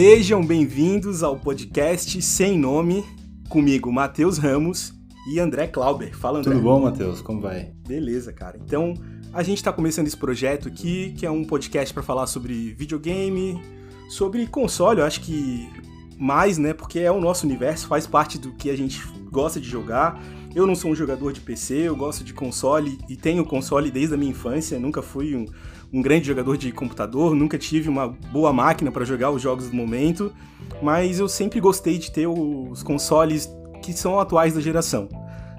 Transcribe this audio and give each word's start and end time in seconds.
Sejam 0.00 0.46
bem-vindos 0.46 1.24
ao 1.24 1.36
podcast 1.36 2.22
Sem 2.22 2.56
Nome, 2.56 3.04
comigo, 3.48 3.92
Matheus 3.92 4.38
Ramos 4.38 4.94
e 5.28 5.40
André 5.40 5.66
Clauber. 5.66 6.16
Fala, 6.16 6.38
André. 6.38 6.52
Tudo 6.52 6.62
bom, 6.62 6.82
Matheus? 6.82 7.20
Como 7.20 7.40
vai? 7.40 7.72
Beleza, 7.84 8.32
cara. 8.32 8.60
Então, 8.64 8.94
a 9.32 9.42
gente 9.42 9.56
está 9.56 9.72
começando 9.72 10.06
esse 10.06 10.16
projeto 10.16 10.68
aqui, 10.68 11.14
que 11.18 11.26
é 11.26 11.30
um 11.32 11.44
podcast 11.44 11.92
para 11.92 12.04
falar 12.04 12.28
sobre 12.28 12.74
videogame, 12.74 13.60
sobre 14.08 14.46
console, 14.46 15.00
eu 15.00 15.04
acho 15.04 15.20
que 15.20 15.68
mais, 16.16 16.58
né? 16.58 16.72
Porque 16.72 17.00
é 17.00 17.10
o 17.10 17.20
nosso 17.20 17.44
universo, 17.44 17.88
faz 17.88 18.06
parte 18.06 18.38
do 18.38 18.52
que 18.52 18.70
a 18.70 18.76
gente 18.76 19.04
gosta 19.32 19.58
de 19.58 19.68
jogar. 19.68 20.22
Eu 20.54 20.64
não 20.64 20.76
sou 20.76 20.92
um 20.92 20.94
jogador 20.94 21.32
de 21.32 21.40
PC, 21.40 21.74
eu 21.74 21.96
gosto 21.96 22.22
de 22.22 22.32
console 22.32 22.98
e 23.08 23.16
tenho 23.16 23.44
console 23.44 23.90
desde 23.90 24.14
a 24.14 24.16
minha 24.16 24.30
infância, 24.30 24.78
nunca 24.78 25.02
fui 25.02 25.34
um, 25.34 25.44
um 25.92 26.02
grande 26.02 26.26
jogador 26.26 26.56
de 26.56 26.70
computador, 26.72 27.34
nunca 27.34 27.56
tive 27.56 27.88
uma 27.88 28.08
boa 28.08 28.52
máquina 28.52 28.90
para 28.92 29.04
jogar 29.04 29.30
os 29.30 29.40
jogos 29.40 29.68
do 29.70 29.76
momento, 29.76 30.32
mas 30.82 31.18
eu 31.18 31.28
sempre 31.28 31.60
gostei 31.60 31.98
de 31.98 32.10
ter 32.10 32.26
os 32.26 32.82
consoles 32.82 33.48
que 33.82 33.92
são 33.92 34.18
atuais 34.20 34.54
da 34.54 34.60
geração. 34.60 35.08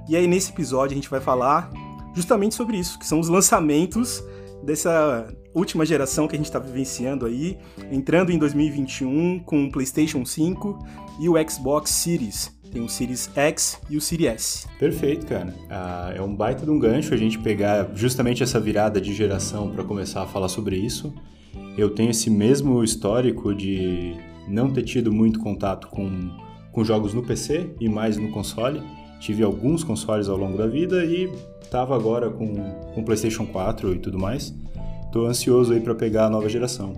E 0.08 0.16
aí 0.16 0.28
nesse 0.28 0.52
episódio 0.52 0.94
a 0.94 0.96
gente 0.96 1.10
vai 1.10 1.20
falar 1.20 1.72
justamente 2.14 2.56
sobre 2.56 2.78
isso, 2.78 3.00
que 3.00 3.06
são 3.06 3.20
os 3.20 3.30
lançamentos 3.30 4.24
dessa 4.64 5.28
última 5.54 5.86
geração 5.86 6.28
que 6.28 6.36
a 6.36 6.38
gente 6.38 6.48
está 6.48 6.60
vivenciando 6.60 7.26
aí, 7.26 7.58
entrando 7.92 8.32
em 8.32 8.38
2021 8.38 9.40
com 9.40 9.66
o 9.66 9.72
PlayStation 9.72 10.26
5 10.26 10.78
e 11.20 11.30
o 11.30 11.50
Xbox 11.50 11.90
Series. 11.92 12.59
Tem 12.72 12.82
o 12.82 12.90
Series 12.90 13.30
X 13.36 13.80
e 13.90 13.98
o 13.98 14.02
Series 14.02 14.30
S. 14.30 14.68
Perfeito, 14.78 15.26
cara. 15.26 15.54
Ah, 15.70 16.14
é 16.16 16.22
um 16.22 16.36
baita 16.36 16.66
de 16.66 16.72
um 16.72 16.78
gancho 16.78 17.14
a 17.14 17.18
gente 17.18 17.40
pegar 17.40 17.90
justamente 17.96 18.44
essa 18.44 18.60
virada 18.60 19.02
de 19.02 19.14
geração 19.14 19.72
para 19.72 19.84
começar 19.84 20.24
a 20.24 20.28
falar 20.28 20.50
sobre 20.50 20.78
isso. 20.78 21.14
Eu 21.78 21.90
tenho 21.90 22.12
esse 22.12 22.30
mesmo 22.30 22.84
histórico 22.84 23.54
de 23.56 24.16
não 24.48 24.72
ter 24.72 24.84
tido 24.84 25.12
muito 25.12 25.40
contato 25.40 25.88
com, 25.88 26.32
com 26.72 26.84
jogos 26.84 27.14
no 27.14 27.24
PC 27.24 27.72
e 27.80 27.90
mais 27.90 28.18
no 28.18 28.30
console. 28.30 28.82
Tive 29.20 29.44
alguns 29.44 29.84
consoles 29.84 30.30
ao 30.30 30.38
longo 30.38 30.58
da 30.58 30.68
vida 30.68 31.04
e 31.04 31.32
estava 31.62 31.96
agora 31.96 32.30
com, 32.30 32.56
com 32.94 33.04
PlayStation 33.04 33.46
4 33.46 33.96
e 33.96 34.00
tudo 34.00 34.20
mais. 34.20 34.54
Tô 35.12 35.26
ansioso 35.26 35.74
aí 35.74 35.80
para 35.80 35.96
pegar 35.96 36.26
a 36.26 36.30
nova 36.30 36.48
geração. 36.48 36.96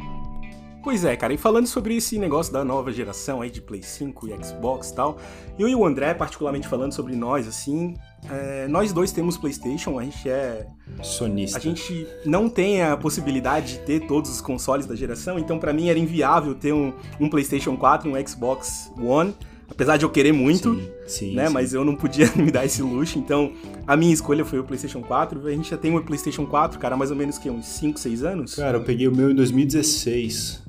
Pois 0.84 1.06
é, 1.06 1.16
cara, 1.16 1.32
e 1.32 1.38
falando 1.38 1.68
sobre 1.68 1.96
esse 1.96 2.18
negócio 2.18 2.52
da 2.52 2.66
nova 2.66 2.92
geração 2.92 3.42
aí 3.42 3.52
de 3.52 3.62
Play 3.62 3.84
5 3.84 4.28
e 4.28 4.44
Xbox 4.44 4.90
e 4.90 4.96
tal, 4.96 5.18
eu 5.58 5.70
e 5.70 5.76
o 5.76 5.86
André, 5.86 6.14
particularmente 6.16 6.68
falando 6.68 6.92
sobre 6.92 7.16
nós, 7.16 7.48
assim, 7.48 7.96
é, 8.30 8.68
nós 8.68 8.92
dois 8.92 9.12
temos 9.12 9.38
PlayStation, 9.38 10.00
a 10.00 10.04
gente 10.04 10.28
é. 10.28 10.66
Sonista. 11.04 11.58
A 11.58 11.62
gente 11.62 12.08
não 12.26 12.50
tem 12.50 12.82
a 12.82 12.98
possibilidade 12.98 13.74
de 13.74 13.80
ter 13.80 14.08
todos 14.08 14.32
os 14.32 14.42
consoles 14.42 14.88
da 14.88 14.96
geração, 14.96 15.38
então 15.38 15.60
para 15.60 15.72
mim 15.72 15.88
era 15.88 16.00
inviável 16.00 16.56
ter 16.56 16.74
um, 16.74 16.94
um 17.20 17.30
PlayStation 17.30 17.78
4 17.78 18.10
e 18.10 18.14
um 18.14 18.28
Xbox 18.28 18.92
One. 18.98 19.36
Apesar 19.72 19.96
de 19.96 20.04
eu 20.04 20.10
querer 20.10 20.34
muito, 20.34 20.76
sim, 20.76 20.92
sim, 21.08 21.36
né? 21.36 21.48
Sim. 21.48 21.54
Mas 21.54 21.74
eu 21.74 21.86
não 21.86 21.96
podia 21.96 22.30
me 22.36 22.52
dar 22.52 22.66
esse 22.66 22.82
luxo. 22.82 23.18
Então, 23.18 23.54
a 23.88 23.96
minha 23.96 24.14
escolha 24.14 24.44
foi 24.44 24.60
o 24.60 24.64
PlayStation 24.64 25.02
4. 25.02 25.48
A 25.48 25.52
gente 25.52 25.70
já 25.70 25.78
tem 25.78 25.96
o 25.96 26.04
PlayStation 26.04 26.46
4, 26.46 26.78
cara, 26.78 26.98
mais 26.98 27.10
ou 27.10 27.18
menos 27.18 27.38
que 27.38 27.50
uns 27.50 27.66
5, 27.66 27.98
6 27.98 28.24
anos? 28.24 28.56
Cara, 28.56 28.78
eu 28.78 28.84
peguei 28.84 29.08
o 29.08 29.16
meu 29.16 29.32
em 29.32 29.36
2016. 29.36 30.62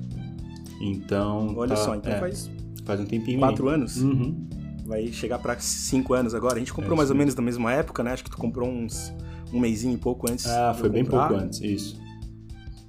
Então. 0.81 1.53
Olha 1.57 1.75
tá, 1.75 1.75
só, 1.75 1.95
então 1.95 2.13
é, 2.13 2.19
faz. 2.19 2.49
Faz 2.85 2.99
um 2.99 3.05
tempinho. 3.05 3.39
4 3.39 3.67
anos? 3.67 3.97
Uhum. 3.97 4.47
Vai 4.85 5.07
chegar 5.07 5.37
para 5.37 5.59
5 5.59 6.13
anos 6.13 6.33
agora. 6.33 6.55
A 6.55 6.59
gente 6.59 6.73
comprou 6.73 6.93
é 6.93 6.97
mais 6.97 7.09
ou 7.09 7.15
menos 7.15 7.35
na 7.35 7.41
mesma 7.41 7.73
época, 7.73 8.03
né? 8.03 8.13
Acho 8.13 8.23
que 8.23 8.31
tu 8.31 8.37
comprou 8.37 8.69
uns. 8.69 9.13
Um 9.51 9.59
mêsinho 9.59 9.93
e 9.93 9.97
pouco 9.97 10.31
antes. 10.31 10.47
Ah, 10.47 10.73
foi 10.73 10.89
bem 10.89 11.05
pouco 11.05 11.35
antes, 11.35 11.61
isso. 11.61 12.01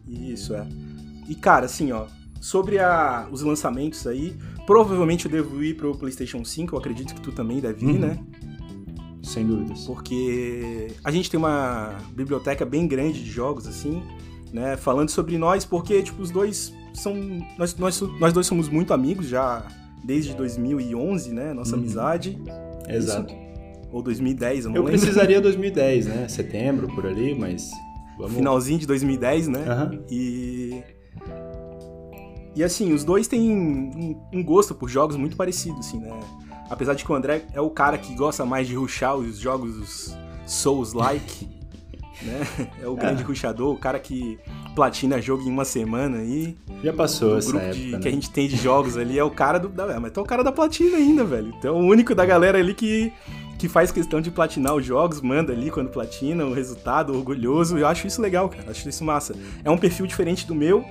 Isso, 0.08 0.54
é. 0.54 0.66
E, 1.28 1.34
cara, 1.34 1.66
assim, 1.66 1.92
ó. 1.92 2.06
Sobre 2.44 2.78
a, 2.78 3.26
os 3.32 3.40
lançamentos 3.40 4.06
aí, 4.06 4.36
provavelmente 4.66 5.24
eu 5.24 5.32
devo 5.32 5.64
ir 5.64 5.78
pro 5.78 5.96
PlayStation 5.96 6.44
5, 6.44 6.74
eu 6.74 6.78
acredito 6.78 7.14
que 7.14 7.20
tu 7.22 7.32
também 7.32 7.58
deve 7.58 7.86
ir, 7.86 7.92
uhum. 7.92 8.00
né? 8.00 8.18
Sem 9.22 9.46
dúvidas. 9.46 9.86
Porque 9.86 10.88
a 11.02 11.10
gente 11.10 11.30
tem 11.30 11.38
uma 11.40 11.96
biblioteca 12.14 12.66
bem 12.66 12.86
grande 12.86 13.24
de 13.24 13.30
jogos, 13.30 13.66
assim, 13.66 14.02
né? 14.52 14.76
Falando 14.76 15.08
sobre 15.08 15.38
nós, 15.38 15.64
porque, 15.64 16.02
tipo, 16.02 16.20
os 16.20 16.30
dois 16.30 16.70
são. 16.92 17.14
Nós, 17.56 17.74
nós, 17.76 17.98
nós 18.20 18.34
dois 18.34 18.46
somos 18.46 18.68
muito 18.68 18.92
amigos 18.92 19.26
já 19.26 19.66
desde 20.04 20.34
2011, 20.34 21.32
né? 21.32 21.54
Nossa 21.54 21.74
uhum. 21.74 21.80
amizade. 21.80 22.38
Exato. 22.86 23.32
Isso? 23.32 23.88
Ou 23.90 24.02
2010, 24.02 24.66
eu 24.66 24.70
não 24.70 24.76
eu 24.76 24.82
lembro. 24.82 24.96
Eu 24.96 25.00
precisaria 25.00 25.40
2010, 25.40 26.06
né? 26.08 26.28
Setembro, 26.28 26.88
por 26.88 27.06
ali, 27.06 27.34
mas. 27.34 27.70
Vamos... 28.18 28.34
Finalzinho 28.34 28.80
de 28.80 28.86
2010, 28.86 29.48
né? 29.48 29.60
Uhum. 29.66 30.04
E. 30.10 30.93
E 32.54 32.62
assim, 32.62 32.92
os 32.92 33.04
dois 33.04 33.26
têm 33.26 33.50
um, 33.50 34.20
um, 34.32 34.42
gosto 34.42 34.74
por 34.74 34.88
jogos 34.88 35.16
muito 35.16 35.36
parecido, 35.36 35.78
assim, 35.80 35.98
né? 35.98 36.18
Apesar 36.70 36.94
de 36.94 37.04
que 37.04 37.10
o 37.10 37.14
André 37.14 37.44
é 37.52 37.60
o 37.60 37.68
cara 37.68 37.98
que 37.98 38.14
gosta 38.14 38.44
mais 38.44 38.66
de 38.66 38.74
rushar 38.74 39.16
os 39.16 39.38
jogos 39.38 40.16
Souls-like, 40.46 41.48
né? 42.22 42.46
É 42.80 42.86
o 42.86 42.94
grande 42.94 43.22
é. 43.22 43.26
rushador, 43.26 43.74
o 43.74 43.78
cara 43.78 43.98
que 43.98 44.38
platina 44.74 45.20
jogo 45.20 45.42
em 45.42 45.50
uma 45.50 45.64
semana 45.64 46.18
aí. 46.18 46.56
Já 46.82 46.92
passou 46.92 47.34
o 47.34 47.38
essa 47.38 47.50
grupo 47.50 47.64
época, 47.64 47.80
de, 47.80 47.90
né? 47.92 47.98
que 47.98 48.08
a 48.08 48.10
gente 48.10 48.30
tem 48.30 48.48
de 48.48 48.56
jogos 48.56 48.96
ali 48.96 49.18
é 49.18 49.24
o 49.24 49.30
cara 49.30 49.58
do. 49.58 49.68
Da, 49.68 49.98
mas 49.98 50.12
tá 50.12 50.20
o 50.20 50.24
cara 50.24 50.42
da 50.42 50.52
platina 50.52 50.96
ainda, 50.96 51.24
velho. 51.24 51.52
Então 51.58 51.76
o 51.76 51.86
único 51.86 52.14
da 52.14 52.24
galera 52.24 52.58
ali 52.58 52.74
que, 52.74 53.12
que 53.58 53.68
faz 53.68 53.90
questão 53.90 54.20
de 54.20 54.30
platinar 54.30 54.74
os 54.74 54.84
jogos, 54.84 55.20
manda 55.20 55.52
ali 55.52 55.70
quando 55.70 55.90
platina 55.90 56.44
o 56.44 56.52
resultado, 56.52 57.14
orgulhoso. 57.14 57.78
Eu 57.78 57.86
acho 57.86 58.06
isso 58.06 58.20
legal, 58.20 58.48
cara. 58.48 58.70
Acho 58.70 58.88
isso 58.88 59.04
massa. 59.04 59.34
É 59.64 59.70
um 59.70 59.78
perfil 59.78 60.06
diferente 60.06 60.46
do 60.46 60.54
meu. 60.54 60.84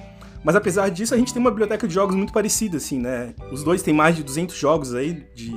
Mas 0.43 0.55
apesar 0.55 0.89
disso, 0.89 1.13
a 1.13 1.17
gente 1.17 1.33
tem 1.33 1.39
uma 1.39 1.49
biblioteca 1.49 1.87
de 1.87 1.93
jogos 1.93 2.15
muito 2.15 2.33
parecida, 2.33 2.77
assim, 2.77 2.99
né? 2.99 3.33
Os 3.51 3.63
dois 3.63 3.81
têm 3.81 3.93
mais 3.93 4.15
de 4.15 4.23
200 4.23 4.55
jogos 4.55 4.93
aí 4.93 5.25
de 5.33 5.53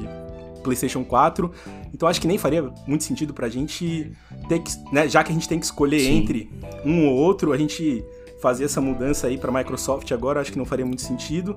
PlayStation 0.63 1.05
4. 1.05 1.51
Então 1.95 2.09
acho 2.09 2.21
que 2.21 2.27
nem 2.27 2.39
faria 2.39 2.73
muito 2.87 3.05
sentido 3.05 3.33
pra 3.33 3.49
gente 3.49 4.13
ter 4.49 4.59
que, 4.59 4.73
né, 4.93 5.09
já 5.09 5.23
que 5.23 5.31
a 5.31 5.35
gente 5.35 5.49
tem 5.49 5.59
que 5.59 5.65
escolher 5.65 6.01
Sim. 6.01 6.19
entre 6.19 6.51
um 6.85 7.07
ou 7.09 7.15
outro, 7.15 7.53
a 7.53 7.57
gente 7.57 8.05
fazer 8.41 8.65
essa 8.65 8.81
mudança 8.81 9.29
aí 9.29 9.39
para 9.39 9.51
Microsoft 9.51 10.11
agora, 10.13 10.41
acho 10.41 10.53
que 10.53 10.59
não 10.59 10.65
faria 10.65 10.85
muito 10.85 11.03
sentido. 11.03 11.55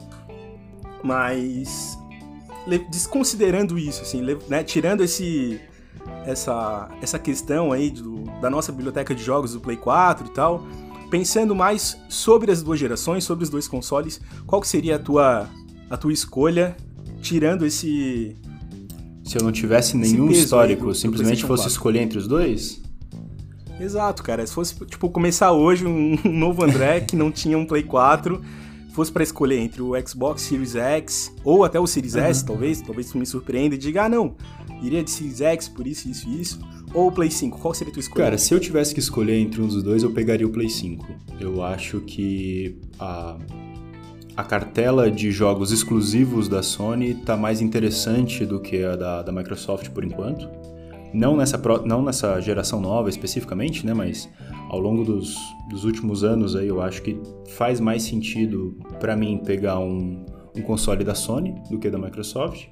Mas 1.03 1.97
desconsiderando 2.91 3.79
isso, 3.79 4.01
assim, 4.03 4.21
né, 4.47 4.63
tirando 4.63 5.03
esse 5.03 5.59
essa 6.25 6.89
essa 7.01 7.17
questão 7.17 7.71
aí 7.71 7.89
do, 7.89 8.23
da 8.41 8.49
nossa 8.49 8.71
biblioteca 8.71 9.15
de 9.15 9.23
jogos 9.23 9.53
do 9.53 9.59
Play 9.59 9.77
4 9.77 10.27
e 10.27 10.29
tal, 10.31 10.67
pensando 11.09 11.55
mais 11.55 11.97
sobre 12.07 12.51
as 12.51 12.61
duas 12.61 12.79
gerações, 12.79 13.23
sobre 13.23 13.43
os 13.43 13.49
dois 13.49 13.67
consoles, 13.67 14.21
qual 14.45 14.61
que 14.61 14.67
seria 14.67 14.95
a 14.95 14.99
tua 14.99 15.49
a 15.89 15.97
tua 15.97 16.13
escolha 16.13 16.77
tirando 17.21 17.65
esse 17.65 18.35
se 19.29 19.37
eu 19.37 19.43
não 19.43 19.51
tivesse 19.51 19.95
nenhum 19.95 20.31
histórico, 20.31 20.87
do, 20.87 20.95
simplesmente 20.95 21.41
fosse 21.43 21.63
4. 21.63 21.71
escolher 21.71 21.99
entre 21.99 22.17
os 22.17 22.27
dois? 22.27 22.81
Exato, 23.79 24.23
cara. 24.23 24.45
Se 24.45 24.51
fosse, 24.51 24.73
tipo, 24.85 25.07
começar 25.09 25.51
hoje 25.51 25.85
um, 25.85 26.17
novo 26.25 26.63
André 26.63 27.01
que 27.01 27.15
não 27.15 27.31
tinha 27.31 27.55
um 27.55 27.63
Play 27.63 27.83
4, 27.83 28.41
fosse 28.91 29.11
para 29.11 29.21
escolher 29.21 29.59
entre 29.59 29.83
o 29.83 29.91
Xbox 30.05 30.41
Series 30.41 30.75
X 30.75 31.31
ou 31.43 31.63
até 31.63 31.79
o 31.79 31.85
Series 31.85 32.15
uhum. 32.15 32.21
S, 32.21 32.43
talvez, 32.43 32.81
talvez 32.81 33.13
me 33.13 33.25
surpreenda 33.25 33.75
e 33.75 33.77
diga, 33.77 34.05
ah, 34.05 34.09
não, 34.09 34.35
iria 34.81 35.03
de 35.03 35.11
Series 35.11 35.41
X 35.41 35.67
por 35.67 35.87
isso, 35.87 36.09
isso 36.09 36.27
e 36.29 36.41
isso, 36.41 36.59
ou 36.93 37.07
o 37.07 37.11
Play 37.11 37.29
5, 37.29 37.59
qual 37.59 37.73
seria 37.73 37.91
a 37.91 37.93
tua 37.93 38.01
escolha? 38.01 38.25
Cara, 38.25 38.37
se 38.37 38.53
eu 38.53 38.59
tivesse 38.59 38.93
que 38.93 38.99
escolher 38.99 39.37
entre 39.39 39.61
um 39.61 39.67
dos 39.67 39.83
dois, 39.83 40.03
eu 40.03 40.11
pegaria 40.11 40.45
o 40.45 40.49
Play 40.49 40.69
5. 40.69 41.05
Eu 41.39 41.63
acho 41.63 42.01
que 42.01 42.77
a 42.99 43.37
a 44.39 44.43
cartela 44.45 45.11
de 45.11 45.31
jogos 45.31 45.69
exclusivos 45.69 46.47
da 46.47 46.63
Sony 46.63 47.09
está 47.09 47.35
mais 47.35 47.59
interessante 47.59 48.45
do 48.45 48.57
que 48.57 48.85
a 48.85 48.95
da, 48.95 49.21
da 49.21 49.33
Microsoft 49.33 49.89
por 49.89 50.05
enquanto. 50.05 50.47
Não 51.13 51.35
nessa, 51.35 51.61
não 51.83 52.01
nessa 52.01 52.39
geração 52.39 52.79
nova 52.79 53.09
especificamente, 53.09 53.85
né? 53.85 53.93
Mas 53.93 54.29
ao 54.69 54.79
longo 54.79 55.03
dos, 55.03 55.35
dos 55.69 55.83
últimos 55.83 56.23
anos 56.23 56.55
aí 56.55 56.69
eu 56.69 56.81
acho 56.81 57.01
que 57.01 57.19
faz 57.49 57.81
mais 57.81 58.03
sentido 58.03 58.77
para 58.97 59.13
mim 59.13 59.41
pegar 59.43 59.79
um, 59.79 60.25
um 60.55 60.61
console 60.61 61.03
da 61.03 61.15
Sony 61.15 61.53
do 61.69 61.77
que 61.77 61.89
da 61.89 61.97
Microsoft. 61.97 62.67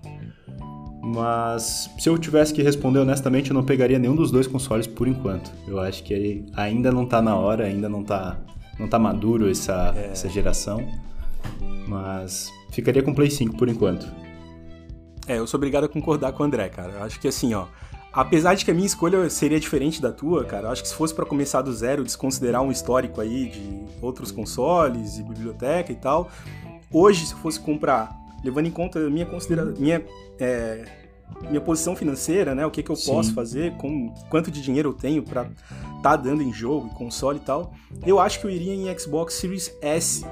Mas 1.14 1.90
se 1.98 2.10
eu 2.10 2.18
tivesse 2.18 2.54
que 2.54 2.62
responder 2.62 3.00
honestamente, 3.00 3.52
eu 3.52 3.54
não 3.54 3.64
pegaria 3.64 3.98
nenhum 3.98 4.16
dos 4.16 4.30
dois 4.30 4.46
consoles 4.46 4.86
por 4.86 5.08
enquanto. 5.08 5.50
Eu 5.66 5.80
acho 5.80 6.04
que 6.04 6.46
ainda 6.54 6.92
não 6.92 7.04
está 7.04 7.22
na 7.22 7.36
hora, 7.36 7.64
ainda 7.64 7.88
não 7.88 8.02
está 8.02 8.38
não 8.78 8.88
tá 8.88 9.00
maduro 9.00 9.50
essa, 9.50 9.94
é. 9.96 10.12
essa 10.12 10.28
geração. 10.28 10.86
Mas 11.88 12.52
ficaria 12.72 13.02
com 13.02 13.12
o 13.12 13.16
Play 13.16 13.32
5 13.32 13.56
por 13.56 13.70
enquanto. 13.70 14.06
É, 15.26 15.40
eu 15.40 15.48
sou 15.48 15.58
obrigado 15.58 15.86
a 15.86 15.90
concordar 15.90 16.34
com 16.34 16.44
o 16.44 16.46
André, 16.46 16.68
cara. 16.68 16.92
Eu 16.94 17.04
acho 17.04 17.20
que 17.20 17.28
assim, 17.28 17.54
ó. 17.54 17.68
Apesar 18.12 18.56
de 18.56 18.66
que 18.66 18.72
a 18.72 18.74
minha 18.74 18.86
escolha 18.86 19.30
seria 19.30 19.60
diferente 19.60 20.02
da 20.02 20.12
tua, 20.12 20.44
cara, 20.44 20.68
eu 20.68 20.72
acho 20.72 20.82
que 20.82 20.90
se 20.90 20.96
fosse 20.96 21.14
para 21.14 21.26
começar 21.26 21.62
do 21.62 21.72
zero, 21.72 22.04
desconsiderar 22.04 22.62
um 22.62 22.72
histórico 22.72 23.22
aí 23.22 23.48
de 23.48 23.86
outros 24.02 24.32
consoles 24.32 25.20
e 25.20 25.24
biblioteca 25.24 25.92
e 25.92 25.96
tal, 25.96 26.30
hoje, 26.92 27.28
se 27.28 27.34
eu 27.34 27.38
fosse 27.40 27.60
comprar, 27.60 28.10
levando 28.44 28.68
em 28.68 28.72
conta 28.72 29.00
minha 29.10 29.26
considera 29.26 29.66
minha, 29.66 30.04
é, 30.40 30.86
minha 31.50 31.62
posição 31.62 31.96
financeira, 31.96 32.56
né, 32.56 32.66
o 32.66 32.72
que, 32.72 32.84
que 32.84 32.90
eu 32.90 32.96
Sim. 32.96 33.12
posso 33.12 33.34
fazer, 33.34 33.74
com 33.78 34.14
quanto 34.30 34.52
de 34.52 34.62
dinheiro 34.62 34.90
eu 34.90 34.94
tenho 34.94 35.24
para 35.24 35.50
tá 36.02 36.16
dando 36.16 36.44
em 36.44 36.54
jogo, 36.54 36.90
console 36.90 37.40
e 37.40 37.42
tal, 37.42 37.74
eu 38.06 38.20
acho 38.20 38.40
que 38.40 38.46
eu 38.46 38.52
iria 38.52 38.74
em 38.74 38.98
Xbox 38.98 39.34
Series 39.34 39.76
S 39.82 40.24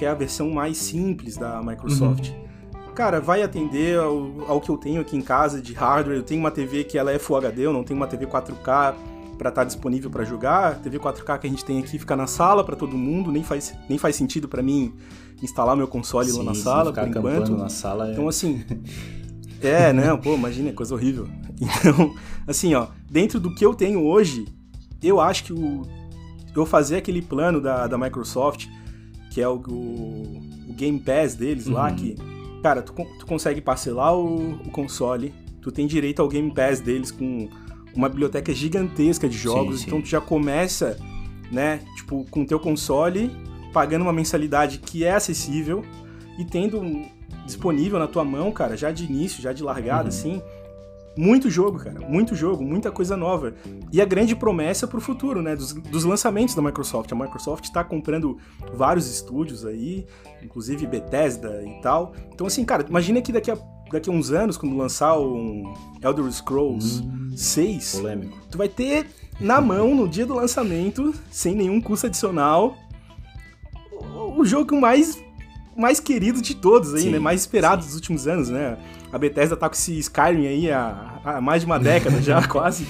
que 0.00 0.06
é 0.06 0.08
a 0.08 0.14
versão 0.14 0.48
mais 0.48 0.78
simples 0.78 1.36
da 1.36 1.62
Microsoft. 1.62 2.30
Uhum. 2.30 2.94
Cara, 2.94 3.20
vai 3.20 3.42
atender 3.42 3.98
ao, 3.98 4.30
ao, 4.48 4.58
que 4.58 4.70
eu 4.70 4.78
tenho 4.78 4.98
aqui 4.98 5.14
em 5.14 5.20
casa 5.20 5.60
de 5.60 5.74
hardware. 5.74 6.16
Eu 6.16 6.22
tenho 6.22 6.40
uma 6.40 6.50
TV 6.50 6.84
que 6.84 6.96
ela 6.96 7.12
é 7.12 7.18
Full 7.18 7.36
HD, 7.36 7.66
eu 7.66 7.72
não 7.72 7.84
tenho 7.84 8.00
uma 8.00 8.06
TV 8.06 8.26
4K 8.26 8.94
para 9.40 9.48
estar 9.48 9.62
tá 9.62 9.64
disponível 9.64 10.10
para 10.10 10.22
jogar. 10.22 10.72
A 10.72 10.74
TV 10.74 10.98
4K 10.98 11.38
que 11.38 11.46
a 11.46 11.50
gente 11.50 11.64
tem 11.64 11.78
aqui 11.78 11.98
fica 11.98 12.14
na 12.14 12.26
sala 12.26 12.62
para 12.62 12.76
todo 12.76 12.94
mundo, 12.94 13.32
nem 13.32 13.42
faz, 13.42 13.74
nem 13.88 13.96
faz 13.96 14.14
sentido 14.14 14.46
para 14.46 14.62
mim 14.62 14.92
instalar 15.42 15.74
meu 15.74 15.88
console 15.88 16.30
sim, 16.30 16.36
lá 16.36 16.44
na 16.44 16.54
sala 16.54 16.92
por 16.92 17.08
enquanto. 17.08 17.56
Na 17.56 17.70
sala 17.70 18.08
é... 18.08 18.12
Então 18.12 18.28
assim, 18.28 18.62
é, 19.62 19.94
não, 19.94 20.18
pô, 20.18 20.34
imagina, 20.34 20.68
é 20.68 20.72
coisa 20.72 20.94
horrível. 20.94 21.26
Então, 21.60 22.14
assim, 22.46 22.74
ó, 22.74 22.86
dentro 23.10 23.38
do 23.38 23.54
que 23.54 23.62
eu 23.62 23.74
tenho 23.74 24.02
hoje, 24.02 24.46
eu 25.02 25.20
acho 25.20 25.44
que 25.44 25.52
o 25.52 25.82
eu 26.56 26.66
fazer 26.66 26.96
aquele 26.96 27.22
plano 27.22 27.60
da, 27.60 27.86
da 27.86 27.98
Microsoft, 27.98 28.66
que 29.30 29.40
é 29.40 29.48
o, 29.48 29.56
o, 29.56 30.68
o 30.68 30.72
Game 30.72 30.98
Pass 30.98 31.34
deles 31.34 31.66
uhum. 31.66 31.74
lá, 31.74 31.92
que, 31.92 32.16
cara, 32.62 32.82
tu, 32.82 32.92
tu 33.18 33.26
consegue 33.26 33.60
parcelar 33.60 34.14
o, 34.14 34.52
o, 34.54 34.70
console, 34.70 35.34
tu 35.60 35.70
tem 35.70 35.86
direito 35.86 36.20
ao 36.20 36.28
Game 36.28 36.50
Pass 36.52 36.80
deles 36.80 37.10
com 37.10 37.48
uma 37.94 38.08
biblioteca 38.08 38.52
gigantesca 38.52 39.28
de 39.28 39.36
jogos, 39.36 39.80
sim, 39.80 39.86
então 39.86 39.98
sim. 39.98 40.04
tu 40.04 40.08
já 40.08 40.20
começa, 40.20 40.98
né, 41.50 41.80
tipo, 41.96 42.24
com 42.30 42.42
o 42.42 42.46
teu 42.46 42.60
console, 42.60 43.30
pagando 43.72 44.02
uma 44.02 44.12
mensalidade 44.12 44.78
que 44.78 45.04
é 45.04 45.12
acessível 45.12 45.84
e 46.38 46.44
tendo 46.44 46.82
disponível 47.44 47.98
na 47.98 48.06
tua 48.06 48.24
mão, 48.24 48.52
cara, 48.52 48.76
já 48.76 48.90
de 48.90 49.04
início, 49.04 49.42
já 49.42 49.52
de 49.52 49.62
largada, 49.62 50.04
uhum. 50.04 50.08
assim, 50.08 50.42
muito 51.16 51.50
jogo, 51.50 51.78
cara. 51.78 52.00
Muito 52.00 52.34
jogo, 52.34 52.64
muita 52.64 52.90
coisa 52.90 53.16
nova. 53.16 53.54
E 53.92 54.00
a 54.00 54.04
grande 54.04 54.36
promessa 54.36 54.86
pro 54.86 55.00
futuro, 55.00 55.42
né? 55.42 55.56
Dos, 55.56 55.72
dos 55.72 56.04
lançamentos 56.04 56.54
da 56.54 56.62
Microsoft. 56.62 57.10
A 57.12 57.14
Microsoft 57.14 57.64
está 57.64 57.82
comprando 57.82 58.38
vários 58.72 59.10
estúdios 59.10 59.66
aí, 59.66 60.06
inclusive 60.42 60.86
Bethesda 60.86 61.62
e 61.62 61.80
tal. 61.82 62.14
Então, 62.32 62.46
assim, 62.46 62.64
cara, 62.64 62.86
imagina 62.88 63.20
que 63.20 63.32
daqui 63.32 63.50
a, 63.50 63.58
daqui 63.90 64.08
a 64.08 64.12
uns 64.12 64.30
anos, 64.30 64.56
quando 64.56 64.76
lançar 64.76 65.18
um 65.18 65.74
Elder 66.02 66.30
Scrolls 66.32 67.02
hum, 67.02 67.30
6, 67.36 67.96
polêmico. 67.96 68.38
tu 68.50 68.58
vai 68.58 68.68
ter 68.68 69.06
na 69.40 69.60
mão, 69.60 69.94
no 69.94 70.06
dia 70.06 70.26
do 70.26 70.34
lançamento, 70.34 71.14
sem 71.30 71.54
nenhum 71.54 71.80
custo 71.80 72.06
adicional, 72.06 72.76
o, 74.36 74.44
jogo 74.44 74.78
mais 74.78 75.18
mais 75.76 75.98
querido 75.98 76.42
de 76.42 76.54
todos 76.54 76.94
aí, 76.94 77.02
sim, 77.02 77.10
né? 77.10 77.18
Mais 77.18 77.40
esperado 77.40 77.82
sim. 77.82 77.88
dos 77.88 77.96
últimos 77.96 78.26
anos, 78.26 78.50
né? 78.50 78.76
A 79.10 79.16
Bethesda 79.16 79.56
tá 79.56 79.68
com 79.68 79.74
esse 79.74 79.98
Skyrim 79.98 80.46
aí 80.46 80.70
há, 80.70 81.20
há 81.24 81.40
mais 81.40 81.62
de 81.62 81.66
uma 81.66 81.78
década 81.78 82.20
já, 82.20 82.44
quase 82.48 82.86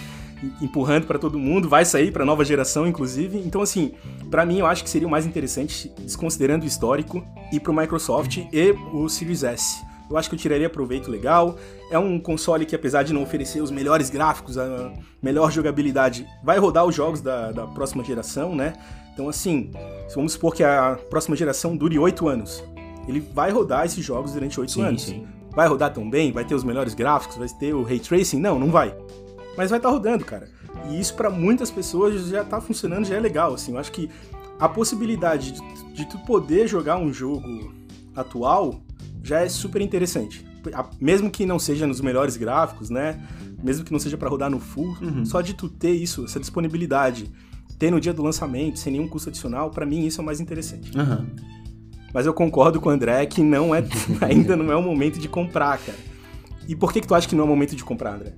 empurrando 0.61 1.07
para 1.07 1.19
todo 1.19 1.39
mundo, 1.39 1.69
vai 1.69 1.85
sair 1.85 2.11
para 2.11 2.25
nova 2.25 2.45
geração 2.45 2.87
inclusive. 2.87 3.39
Então 3.39 3.61
assim, 3.61 3.93
para 4.31 4.45
mim 4.45 4.59
eu 4.59 4.67
acho 4.67 4.83
que 4.83 4.91
seria 4.91 5.07
o 5.07 5.11
mais 5.11 5.25
interessante, 5.25 5.93
desconsiderando 6.01 6.65
o 6.65 6.69
histórico, 6.69 7.25
ir 7.53 7.61
pro 7.61 7.73
Microsoft 7.73 8.39
e 8.53 8.75
o 8.93 9.09
Series 9.09 9.45
S. 9.45 9.90
Eu 10.11 10.17
acho 10.17 10.29
que 10.29 10.35
eu 10.35 10.39
tiraria 10.39 10.69
proveito 10.69 11.11
legal. 11.11 11.57
É 11.91 11.99
um 11.99 12.19
console 12.19 12.67
que, 12.67 12.75
apesar 12.75 13.05
de 13.05 13.13
não 13.13 13.23
oferecer 13.23 13.63
os 13.63 13.71
melhores 13.71 14.11
gráficos, 14.11 14.59
a 14.59 14.93
melhor 15.23 15.53
jogabilidade, 15.53 16.27
vai 16.43 16.59
rodar 16.59 16.85
os 16.85 16.95
jogos 16.95 17.21
da, 17.21 17.53
da 17.53 17.67
próxima 17.67 18.03
geração, 18.03 18.55
né? 18.55 18.73
Então, 19.15 19.29
assim, 19.29 19.71
vamos 20.15 20.33
supor 20.33 20.55
que 20.55 20.65
a 20.65 20.99
próxima 21.09 21.37
geração 21.37 21.77
dure 21.77 21.99
oito 21.99 22.29
anos 22.29 22.63
ele 23.11 23.21
vai 23.21 23.51
rodar 23.51 23.85
esses 23.85 24.05
jogos 24.05 24.33
durante 24.33 24.59
oito 24.61 24.81
anos. 24.81 25.03
Sim. 25.03 25.27
Vai 25.51 25.67
rodar 25.67 25.93
tão 25.93 26.09
bem? 26.09 26.33
Vai 26.33 26.45
ter 26.45 26.55
os 26.55 26.65
melhores 26.65 26.95
gráficos? 26.95 27.37
Vai 27.37 27.49
ter 27.49 27.75
o 27.75 27.83
ray 27.83 27.99
tracing? 27.99 28.39
Não, 28.39 28.59
não 28.59 28.71
vai. 28.71 28.97
Mas 29.57 29.71
vai 29.71 29.79
estar 29.79 29.89
tá 29.89 29.95
rodando, 29.95 30.25
cara. 30.25 30.49
E 30.89 30.99
isso 30.99 31.15
para 31.15 31.29
muitas 31.29 31.71
pessoas 31.71 32.29
já 32.29 32.45
tá 32.45 32.61
funcionando, 32.61 33.05
já 33.05 33.17
é 33.17 33.21
legal, 33.21 33.55
assim. 33.55 33.73
Eu 33.73 33.79
acho 33.79 33.91
que 33.91 34.09
a 34.59 34.69
possibilidade 34.69 35.53
de, 35.53 35.93
de 35.93 36.05
tu 36.07 36.19
poder 36.21 36.69
jogar 36.69 36.99
um 36.99 37.13
jogo 37.13 37.75
atual 38.15 38.81
já 39.23 39.41
é 39.41 39.49
super 39.49 39.81
interessante. 39.81 40.45
Mesmo 41.01 41.31
que 41.31 41.47
não 41.47 41.59
seja 41.59 41.87
nos 41.87 42.01
melhores 42.01 42.37
gráficos, 42.37 42.91
né? 42.91 43.21
Mesmo 43.63 43.85
que 43.85 43.93
não 43.93 43.99
seja 43.99 44.17
para 44.17 44.29
rodar 44.29 44.51
no 44.51 44.61
full, 44.61 44.97
uhum. 45.01 45.25
só 45.25 45.41
de 45.41 45.55
tu 45.55 45.69
ter 45.69 45.93
isso, 45.93 46.25
essa 46.25 46.39
disponibilidade, 46.39 47.31
ter 47.79 47.91
no 47.91 48.01
dia 48.01 48.13
do 48.13 48.23
lançamento, 48.23 48.79
sem 48.79 48.93
nenhum 48.93 49.09
custo 49.09 49.31
adicional, 49.31 49.71
para 49.71 49.87
mim 49.87 50.07
isso 50.07 50.21
é 50.21 50.23
o 50.23 50.27
mais 50.27 50.41
interessante. 50.41 50.97
Uhum. 50.97 51.27
Mas 52.13 52.27
eu 52.27 52.35
concordo 52.35 52.81
com 52.81 52.89
o 52.89 52.93
André 52.93 53.25
que 53.27 53.43
não 53.43 53.75
é, 53.75 53.83
ainda 54.21 54.57
não 54.57 54.71
é 54.71 54.77
o 54.77 54.83
momento 54.83 55.19
de 55.19 55.29
comprar, 55.29 55.79
cara. 55.79 55.99
E 56.69 56.77
por 56.77 56.93
que, 56.93 57.01
que 57.01 57.07
tu 57.07 57.15
acha 57.15 57.29
que 57.29 57.35
não 57.35 57.43
é 57.43 57.47
o 57.47 57.49
momento 57.49 57.75
de 57.75 57.83
comprar, 57.83 58.15
André? 58.15 58.35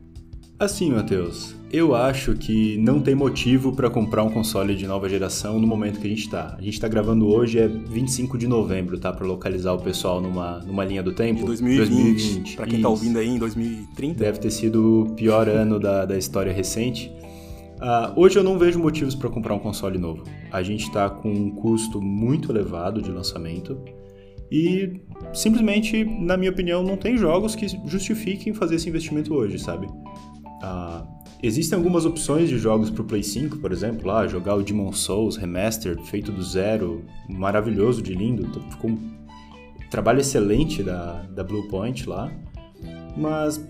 Assim, 0.63 0.93
Matheus, 0.93 1.57
eu 1.73 1.93
acho 1.93 2.35
que 2.35 2.79
não 2.79 3.01
tem 3.01 3.17
motivo 3.17 3.75
para 3.75 3.91
comprar 3.91 4.23
um 4.23 4.31
console 4.31 4.77
de 4.77 4.87
nova 4.87 5.09
geração 5.09 5.59
no 5.59 5.67
momento 5.67 5.99
que 5.99 6.07
a 6.07 6.09
gente 6.11 6.21
está. 6.21 6.55
A 6.57 6.63
gente 6.63 6.75
está 6.75 6.87
gravando 6.87 7.27
hoje, 7.27 7.59
é 7.59 7.67
25 7.67 8.39
de 8.39 8.47
novembro, 8.47 8.97
tá? 8.97 9.13
Para 9.13 9.27
localizar 9.27 9.73
o 9.73 9.83
pessoal 9.83 10.21
numa, 10.21 10.61
numa 10.61 10.85
linha 10.85 11.03
do 11.03 11.13
tempo. 11.13 11.41
De 11.41 11.47
2020. 11.47 11.89
2020. 11.89 12.57
Para 12.57 12.67
quem 12.67 12.75
Isso. 12.75 12.83
tá 12.83 12.89
ouvindo 12.89 13.19
aí 13.19 13.27
em 13.27 13.39
2030. 13.41 14.21
Deve 14.21 14.39
ter 14.39 14.53
sido 14.53 15.01
o 15.01 15.15
pior 15.17 15.49
ano 15.49 15.81
da, 15.81 16.05
da 16.05 16.17
história 16.17 16.53
recente. 16.53 17.11
Uh, 17.81 18.21
hoje 18.21 18.39
eu 18.39 18.45
não 18.45 18.57
vejo 18.57 18.79
motivos 18.79 19.17
para 19.17 19.29
comprar 19.29 19.55
um 19.55 19.59
console 19.59 19.99
novo. 19.99 20.23
A 20.53 20.63
gente 20.63 20.85
está 20.85 21.11
com 21.11 21.29
um 21.29 21.51
custo 21.51 22.01
muito 22.01 22.53
elevado 22.53 23.03
de 23.03 23.11
lançamento 23.11 23.77
e 24.49 25.01
simplesmente, 25.33 26.05
na 26.05 26.37
minha 26.37 26.51
opinião, 26.51 26.83
não 26.83 26.97
tem 26.97 27.17
jogos 27.17 27.57
que 27.57 27.67
justifiquem 27.87 28.53
fazer 28.53 28.77
esse 28.77 28.89
investimento 28.89 29.35
hoje, 29.35 29.59
sabe? 29.59 29.89
Uh, 30.63 31.05
existem 31.43 31.77
algumas 31.77 32.05
opções 32.05 32.49
de 32.49 32.57
jogos 32.57 32.89
para 32.89 33.03
o 33.03 33.05
Play 33.05 33.23
5, 33.23 33.59
por 33.59 33.73
exemplo, 33.73 34.07
lá 34.07 34.27
jogar 34.29 34.55
o 34.55 34.63
Demon 34.63 34.93
Souls 34.93 35.37
Remastered, 35.37 36.01
feito 36.07 36.31
do 36.31 36.43
zero, 36.43 37.05
maravilhoso 37.29 38.01
de 38.01 38.15
lindo, 38.15 38.61
ficou 38.71 38.91
um 38.91 39.13
trabalho 39.91 40.21
excelente 40.21 40.83
da, 40.83 41.23
da 41.31 41.43
Bluepoint 41.43 42.09
lá, 42.09 42.33
mas 43.17 43.63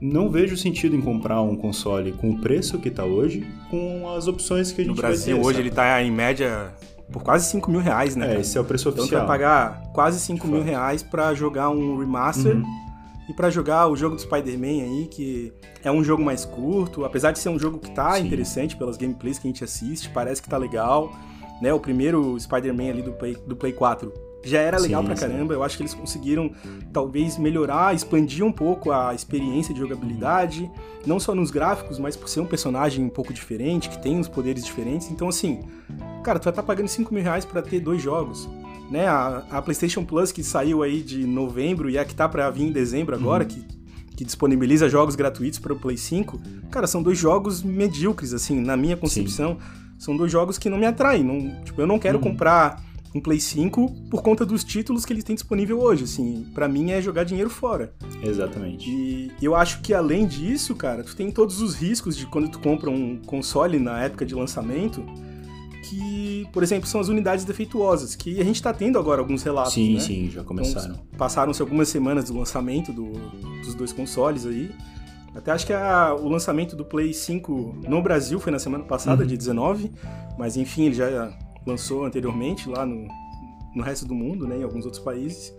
não 0.00 0.30
vejo 0.30 0.56
sentido 0.56 0.94
em 0.94 1.00
comprar 1.00 1.40
um 1.40 1.56
console 1.56 2.12
com 2.12 2.30
o 2.30 2.40
preço 2.40 2.78
que 2.78 2.88
está 2.88 3.04
hoje, 3.04 3.46
com 3.70 4.08
as 4.14 4.28
opções 4.28 4.70
que 4.70 4.82
a 4.82 4.84
gente 4.84 4.94
no 4.94 5.00
Brasil, 5.00 5.36
ter. 5.36 5.42
hoje 5.42 5.60
ele 5.60 5.70
está 5.70 6.02
em 6.02 6.10
média 6.10 6.74
por 7.10 7.22
quase 7.22 7.48
5 7.50 7.70
mil 7.70 7.80
reais, 7.80 8.16
né? 8.16 8.36
É, 8.36 8.40
esse 8.40 8.58
é 8.58 8.60
o 8.60 8.64
preço 8.64 8.88
então, 8.88 9.04
oficial. 9.04 9.22
Então 9.22 9.28
vai 9.28 9.38
pagar 9.38 9.82
quase 9.92 10.20
5 10.20 10.46
mil 10.46 10.62
reais 10.62 11.02
para 11.02 11.32
jogar 11.34 11.70
um 11.70 11.98
remaster 11.98 12.56
uhum. 12.56 12.85
E 13.28 13.34
para 13.34 13.50
jogar 13.50 13.88
o 13.88 13.96
jogo 13.96 14.14
do 14.14 14.22
Spider-Man 14.22 14.84
aí, 14.84 15.08
que 15.10 15.52
é 15.82 15.90
um 15.90 16.02
jogo 16.04 16.22
mais 16.22 16.44
curto, 16.44 17.04
apesar 17.04 17.32
de 17.32 17.38
ser 17.38 17.48
um 17.48 17.58
jogo 17.58 17.78
que 17.78 17.90
tá 17.90 18.14
Sim. 18.14 18.26
interessante 18.26 18.76
pelas 18.76 18.96
gameplays 18.96 19.38
que 19.38 19.48
a 19.48 19.50
gente 19.50 19.64
assiste, 19.64 20.08
parece 20.10 20.40
que 20.40 20.48
tá 20.48 20.56
legal. 20.56 21.12
Né, 21.60 21.72
o 21.72 21.80
primeiro 21.80 22.38
Spider-Man 22.38 22.90
ali 22.90 23.02
do 23.02 23.12
Play, 23.12 23.34
do 23.46 23.56
Play 23.56 23.72
4 23.72 24.12
já 24.44 24.60
era 24.60 24.78
legal 24.78 25.02
sim, 25.02 25.06
pra 25.06 25.16
caramba. 25.16 25.54
Sim. 25.54 25.58
Eu 25.58 25.62
acho 25.64 25.76
que 25.76 25.82
eles 25.82 25.94
conseguiram 25.94 26.52
talvez 26.92 27.36
melhorar, 27.36 27.94
expandir 27.94 28.44
um 28.44 28.52
pouco 28.52 28.92
a 28.92 29.12
experiência 29.14 29.74
de 29.74 29.80
jogabilidade, 29.80 30.70
não 31.04 31.18
só 31.18 31.34
nos 31.34 31.50
gráficos, 31.50 31.98
mas 31.98 32.14
por 32.14 32.28
ser 32.28 32.40
um 32.40 32.46
personagem 32.46 33.04
um 33.04 33.08
pouco 33.08 33.32
diferente, 33.32 33.88
que 33.88 34.00
tem 34.00 34.16
uns 34.16 34.28
poderes 34.28 34.64
diferentes. 34.64 35.10
Então, 35.10 35.28
assim, 35.28 35.62
cara, 36.22 36.38
tu 36.38 36.44
vai 36.44 36.52
estar 36.52 36.62
tá 36.62 36.62
pagando 36.62 36.88
5 36.88 37.12
mil 37.12 37.22
reais 37.22 37.44
pra 37.44 37.60
ter 37.60 37.80
dois 37.80 38.00
jogos. 38.00 38.48
Né, 38.90 39.06
a, 39.06 39.44
a, 39.50 39.62
PlayStation 39.62 40.04
Plus 40.04 40.30
que 40.30 40.44
saiu 40.44 40.82
aí 40.82 41.02
de 41.02 41.26
novembro 41.26 41.90
e 41.90 41.98
a 41.98 42.04
que 42.04 42.14
tá 42.14 42.28
pra 42.28 42.48
vir 42.50 42.64
em 42.64 42.72
dezembro 42.72 43.16
agora, 43.16 43.42
uhum. 43.42 43.48
que, 43.48 43.64
que 44.16 44.24
disponibiliza 44.24 44.88
jogos 44.88 45.16
gratuitos 45.16 45.58
para 45.58 45.72
o 45.72 45.76
Play 45.76 45.96
5, 45.96 46.40
cara, 46.70 46.86
são 46.86 47.02
dois 47.02 47.18
jogos 47.18 47.62
medíocres, 47.64 48.32
assim, 48.32 48.60
na 48.60 48.76
minha 48.76 48.96
concepção. 48.96 49.58
Sim. 49.60 49.86
São 49.98 50.16
dois 50.16 50.30
jogos 50.30 50.58
que 50.58 50.68
não 50.68 50.78
me 50.78 50.86
atraem. 50.86 51.24
Não, 51.24 51.64
tipo, 51.64 51.80
eu 51.80 51.86
não 51.86 51.98
quero 51.98 52.18
uhum. 52.18 52.24
comprar 52.24 52.82
um 53.16 53.20
Play 53.20 53.40
5 53.40 53.90
por 54.10 54.22
conta 54.22 54.44
dos 54.44 54.62
títulos 54.62 55.04
que 55.04 55.12
ele 55.12 55.22
tem 55.22 55.34
disponível 55.34 55.80
hoje, 55.80 56.04
assim, 56.04 56.46
para 56.54 56.68
mim 56.68 56.90
é 56.90 57.00
jogar 57.00 57.24
dinheiro 57.24 57.50
fora. 57.50 57.92
Exatamente. 58.22 58.88
E 58.88 59.32
eu 59.40 59.54
acho 59.54 59.80
que 59.80 59.94
além 59.94 60.26
disso, 60.26 60.74
cara, 60.74 61.02
tu 61.02 61.16
tem 61.16 61.30
todos 61.30 61.60
os 61.60 61.74
riscos 61.74 62.16
de 62.16 62.26
quando 62.26 62.50
tu 62.50 62.58
compra 62.58 62.90
um 62.90 63.16
console 63.24 63.78
na 63.78 64.02
época 64.02 64.26
de 64.26 64.34
lançamento, 64.34 65.04
que, 65.88 66.46
por 66.52 66.62
exemplo, 66.62 66.88
são 66.88 67.00
as 67.00 67.08
unidades 67.08 67.44
defeituosas, 67.44 68.16
que 68.16 68.40
a 68.40 68.44
gente 68.44 68.62
tá 68.62 68.72
tendo 68.72 68.98
agora 68.98 69.20
alguns 69.20 69.42
relatos, 69.42 69.72
Sim, 69.72 69.94
né? 69.94 70.00
sim, 70.00 70.30
já 70.30 70.42
começaram. 70.42 70.94
Então, 70.94 71.06
passaram-se 71.16 71.62
algumas 71.62 71.88
semanas 71.88 72.24
do 72.24 72.36
lançamento 72.36 72.92
do, 72.92 73.12
dos 73.62 73.74
dois 73.74 73.92
consoles 73.92 74.46
aí. 74.46 74.70
Até 75.34 75.52
acho 75.52 75.66
que 75.66 75.72
a, 75.72 76.14
o 76.14 76.28
lançamento 76.28 76.74
do 76.74 76.84
Play 76.84 77.12
5 77.12 77.80
no 77.86 78.02
Brasil 78.02 78.40
foi 78.40 78.50
na 78.50 78.58
semana 78.58 78.84
passada, 78.84 79.22
uhum. 79.22 79.28
de 79.28 79.36
19, 79.36 79.92
mas 80.38 80.56
enfim, 80.56 80.86
ele 80.86 80.94
já 80.94 81.32
lançou 81.66 82.04
anteriormente 82.04 82.68
lá 82.68 82.86
no, 82.86 83.06
no 83.74 83.82
resto 83.82 84.06
do 84.06 84.14
mundo, 84.14 84.46
né, 84.46 84.58
em 84.58 84.62
alguns 84.62 84.84
outros 84.84 85.02
países. 85.02 85.54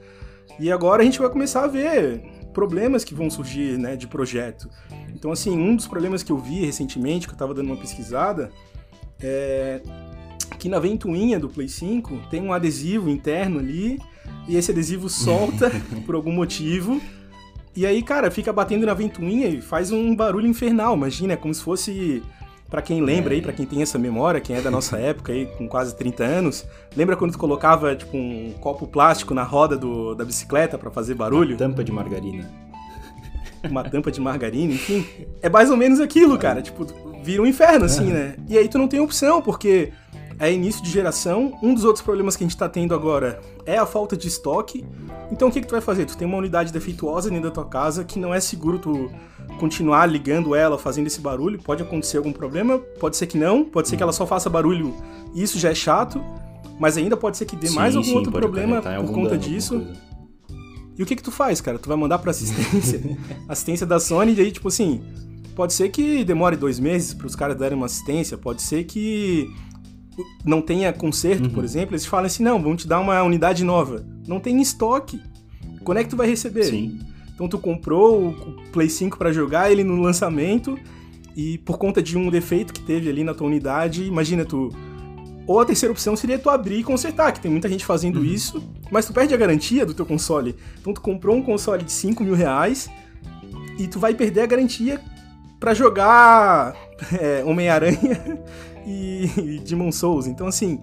E 0.60 0.72
agora 0.72 1.04
a 1.04 1.06
gente 1.06 1.20
vai 1.20 1.30
começar 1.30 1.64
a 1.64 1.68
ver 1.68 2.24
problemas 2.54 3.04
que 3.04 3.14
vão 3.14 3.30
surgir, 3.30 3.78
né, 3.78 3.96
de 3.96 4.08
projeto. 4.08 4.70
Então, 5.14 5.32
assim, 5.32 5.56
um 5.56 5.76
dos 5.76 5.88
problemas 5.88 6.24
que 6.24 6.32
eu 6.32 6.38
vi 6.38 6.66
recentemente, 6.66 7.28
que 7.28 7.32
eu 7.32 7.36
estava 7.36 7.54
dando 7.54 7.68
uma 7.68 7.78
pesquisada, 7.78 8.50
é 9.22 9.82
que 10.58 10.70
na 10.70 10.80
ventoinha 10.80 11.40
do 11.40 11.50
Play 11.50 11.68
5 11.68 12.22
tem 12.30 12.42
um 12.42 12.54
adesivo 12.54 13.10
interno 13.10 13.60
ali, 13.60 14.00
e 14.48 14.56
esse 14.56 14.72
adesivo 14.72 15.10
solta 15.10 15.72
por 16.06 16.16
algum 16.16 16.32
motivo, 16.32 17.02
e 17.78 17.86
aí, 17.86 18.02
cara, 18.02 18.32
fica 18.32 18.52
batendo 18.52 18.88
na 18.88 18.96
ventoinha 18.96 19.48
e 19.48 19.62
faz 19.62 19.92
um 19.92 20.16
barulho 20.16 20.48
infernal, 20.48 20.96
imagina, 20.96 21.34
é 21.34 21.38
como 21.38 21.54
se 21.54 21.62
fosse 21.62 22.24
Para 22.68 22.82
quem 22.82 23.04
lembra 23.04 23.34
é. 23.34 23.36
aí, 23.36 23.42
para 23.42 23.54
quem 23.54 23.68
tem 23.68 23.84
essa 23.84 24.00
memória, 24.00 24.42
quem 24.42 24.56
é 24.56 24.62
da 24.62 24.72
nossa 24.72 24.98
época 24.98 25.32
aí, 25.32 25.46
com 25.46 25.68
quase 25.68 25.96
30 25.96 26.24
anos, 26.24 26.66
lembra 26.96 27.16
quando 27.16 27.34
tu 27.34 27.38
colocava 27.38 27.96
tipo 27.96 28.18
um 28.18 28.52
copo 28.60 28.88
plástico 28.88 29.32
na 29.36 29.44
roda 29.44 29.78
do, 29.78 30.16
da 30.16 30.26
bicicleta 30.26 30.76
para 30.76 30.90
fazer 30.90 31.14
barulho? 31.14 31.52
Uma 31.52 31.58
tampa 31.58 31.84
de 31.84 31.92
margarina. 31.92 32.50
Uma 33.70 33.84
tampa 33.84 34.12
de 34.12 34.20
margarina, 34.20 34.74
enfim. 34.74 35.06
É 35.40 35.48
mais 35.48 35.70
ou 35.70 35.78
menos 35.78 36.00
aquilo, 36.00 36.34
é. 36.34 36.38
cara. 36.40 36.64
Tipo, 36.64 36.88
vira 37.24 37.44
um 37.44 37.46
inferno, 37.46 37.86
assim, 37.86 38.06
né? 38.06 38.36
E 38.48 38.58
aí 38.58 38.68
tu 38.68 38.80
não 38.80 38.88
tem 38.88 39.00
opção, 39.00 39.40
porque 39.40 39.92
é 40.40 40.52
início 40.52 40.84
de 40.84 40.90
geração. 40.90 41.58
Um 41.62 41.74
dos 41.74 41.84
outros 41.84 42.04
problemas 42.04 42.36
que 42.36 42.44
a 42.44 42.46
gente 42.46 42.56
está 42.56 42.70
tendo 42.70 42.94
agora 42.94 43.42
é 43.66 43.78
a 43.78 43.86
falta 43.86 44.16
de 44.16 44.28
estoque. 44.28 44.86
Então 45.32 45.48
o 45.48 45.52
que, 45.52 45.62
que 45.62 45.68
tu 45.68 45.72
vai 45.72 45.82
fazer? 45.82 46.06
Tu 46.06 46.18
tem 46.18 46.28
uma 46.28 46.38
unidade 46.38 46.72
defeituosa 46.72 47.30
dentro 47.30 47.50
da 47.50 47.52
tua 47.54 47.66
casa 47.66 48.04
que 48.04 48.20
não 48.20 48.34
é 48.34 48.40
seguro 48.40 48.80
tu 48.80 49.12
continuar 49.60 50.06
ligando 50.06 50.54
ela, 50.54 50.78
fazendo 50.78 51.08
esse 51.08 51.20
barulho. 51.20 51.60
Pode 51.62 51.84
acontecer 51.84 52.18
algum 52.18 52.32
problema, 52.32 52.78
pode 53.00 53.18
ser 53.18 53.28
que 53.28 53.38
não, 53.38 53.64
pode 53.64 53.88
ser 53.88 53.98
que 53.98 54.04
ela 54.04 54.14
só 54.14 54.26
faça 54.26 54.50
barulho 54.50 54.94
e 55.34 55.42
isso 55.42 55.58
já 55.60 55.70
é 55.70 55.76
chato. 55.76 56.22
Mas 56.80 56.96
ainda 56.96 57.18
pode 57.18 57.38
ser 57.38 57.46
que 57.46 57.56
dê 57.56 57.68
sim, 57.68 57.76
mais 57.76 57.96
algum 57.96 58.08
sim, 58.08 58.16
outro 58.16 58.32
problema 58.32 58.82
por 58.82 59.12
conta 59.12 59.30
dano, 59.30 59.42
disso. 59.42 59.88
E 60.98 61.04
o 61.04 61.06
que 61.06 61.16
que 61.16 61.24
tu 61.24 61.32
faz, 61.32 61.60
cara? 61.60 61.78
Tu 61.78 61.88
vai 61.88 61.98
mandar 61.98 62.20
pra 62.20 62.32
assistência, 62.32 63.02
assistência 63.50 63.86
da 63.86 64.00
Sony, 64.00 64.34
e 64.34 64.42
aí, 64.42 64.52
tipo 64.52 64.68
assim, 64.68 65.02
pode 65.56 65.74
ser 65.74 65.90
que 65.90 66.24
demore 66.24 66.56
dois 66.56 66.80
meses 66.80 67.14
para 67.14 67.28
os 67.28 67.36
caras 67.36 67.58
darem 67.58 67.76
uma 67.76 67.86
assistência, 67.86 68.38
pode 68.38 68.62
ser 68.62 68.84
que 68.84 69.52
não 70.44 70.62
tenha 70.62 70.92
conserto, 70.92 71.46
uhum. 71.46 71.50
por 71.50 71.64
exemplo, 71.64 71.94
eles 71.94 72.06
falam 72.06 72.26
assim, 72.26 72.44
não, 72.44 72.62
vamos 72.62 72.82
te 72.82 72.88
dar 72.88 73.00
uma 73.00 73.22
unidade 73.24 73.64
nova. 73.64 74.06
Não 74.28 74.40
tem 74.40 74.62
estoque. 74.62 75.22
Quando 75.84 76.00
é 76.00 76.04
que 76.04 76.10
tu 76.10 76.18
vai 76.18 76.28
receber? 76.28 76.66
Sim. 76.66 77.00
Então 77.34 77.48
tu 77.48 77.60
comprou 77.60 78.30
o 78.30 78.56
Play 78.72 78.90
5 78.90 79.18
para 79.18 79.32
jogar 79.32 79.72
ele 79.72 79.84
no 79.84 80.02
lançamento 80.02 80.78
e 81.36 81.60
por 81.60 81.78
conta 81.78 82.02
de 82.02 82.18
um 82.18 82.30
defeito 82.30 82.74
que 82.74 82.82
teve 82.82 83.10
ali 83.10 83.24
na 83.24 83.34
tua 83.34 83.48
unidade, 83.48 84.04
imagina 84.04 84.44
tu... 84.44 84.70
Ou 85.46 85.62
a 85.62 85.66
terceira 85.66 85.92
opção 85.92 86.16
seria 86.16 86.38
tu 86.38 86.50
abrir 86.50 86.80
e 86.80 86.84
consertar, 86.84 87.32
que 87.32 87.40
tem 87.40 87.50
muita 87.50 87.70
gente 87.70 87.86
fazendo 87.86 88.18
uhum. 88.18 88.26
isso, 88.26 88.62
mas 88.92 89.06
tu 89.06 89.14
perde 89.14 89.34
a 89.34 89.38
garantia 89.38 89.86
do 89.86 89.94
teu 89.94 90.06
console. 90.06 90.56
Então 90.82 90.94
tu 90.94 91.00
comprou 91.00 91.38
um 91.38 91.42
console 91.42 91.84
de 91.84 91.92
5 91.92 92.24
mil 92.24 92.34
reais 92.34 92.90
e 93.78 93.88
tu 93.88 94.00
vai 94.00 94.14
perder 94.14 94.42
a 94.42 94.46
garantia 94.46 95.00
para 95.60 95.74
jogar 95.74 96.76
é, 97.18 97.44
Homem-Aranha 97.46 98.44
e, 99.38 99.60
Demon 99.60 99.92
Souls. 99.92 100.28
Então, 100.28 100.48
assim, 100.48 100.82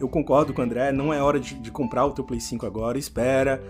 eu 0.00 0.08
concordo 0.08 0.54
com 0.54 0.62
o 0.62 0.64
André, 0.64 0.92
não 0.92 1.12
é 1.12 1.20
hora 1.20 1.40
de, 1.40 1.54
de 1.54 1.70
comprar 1.70 2.06
o 2.06 2.12
teu 2.12 2.24
Play 2.24 2.40
5 2.40 2.64
agora, 2.64 2.98
espera. 2.98 3.62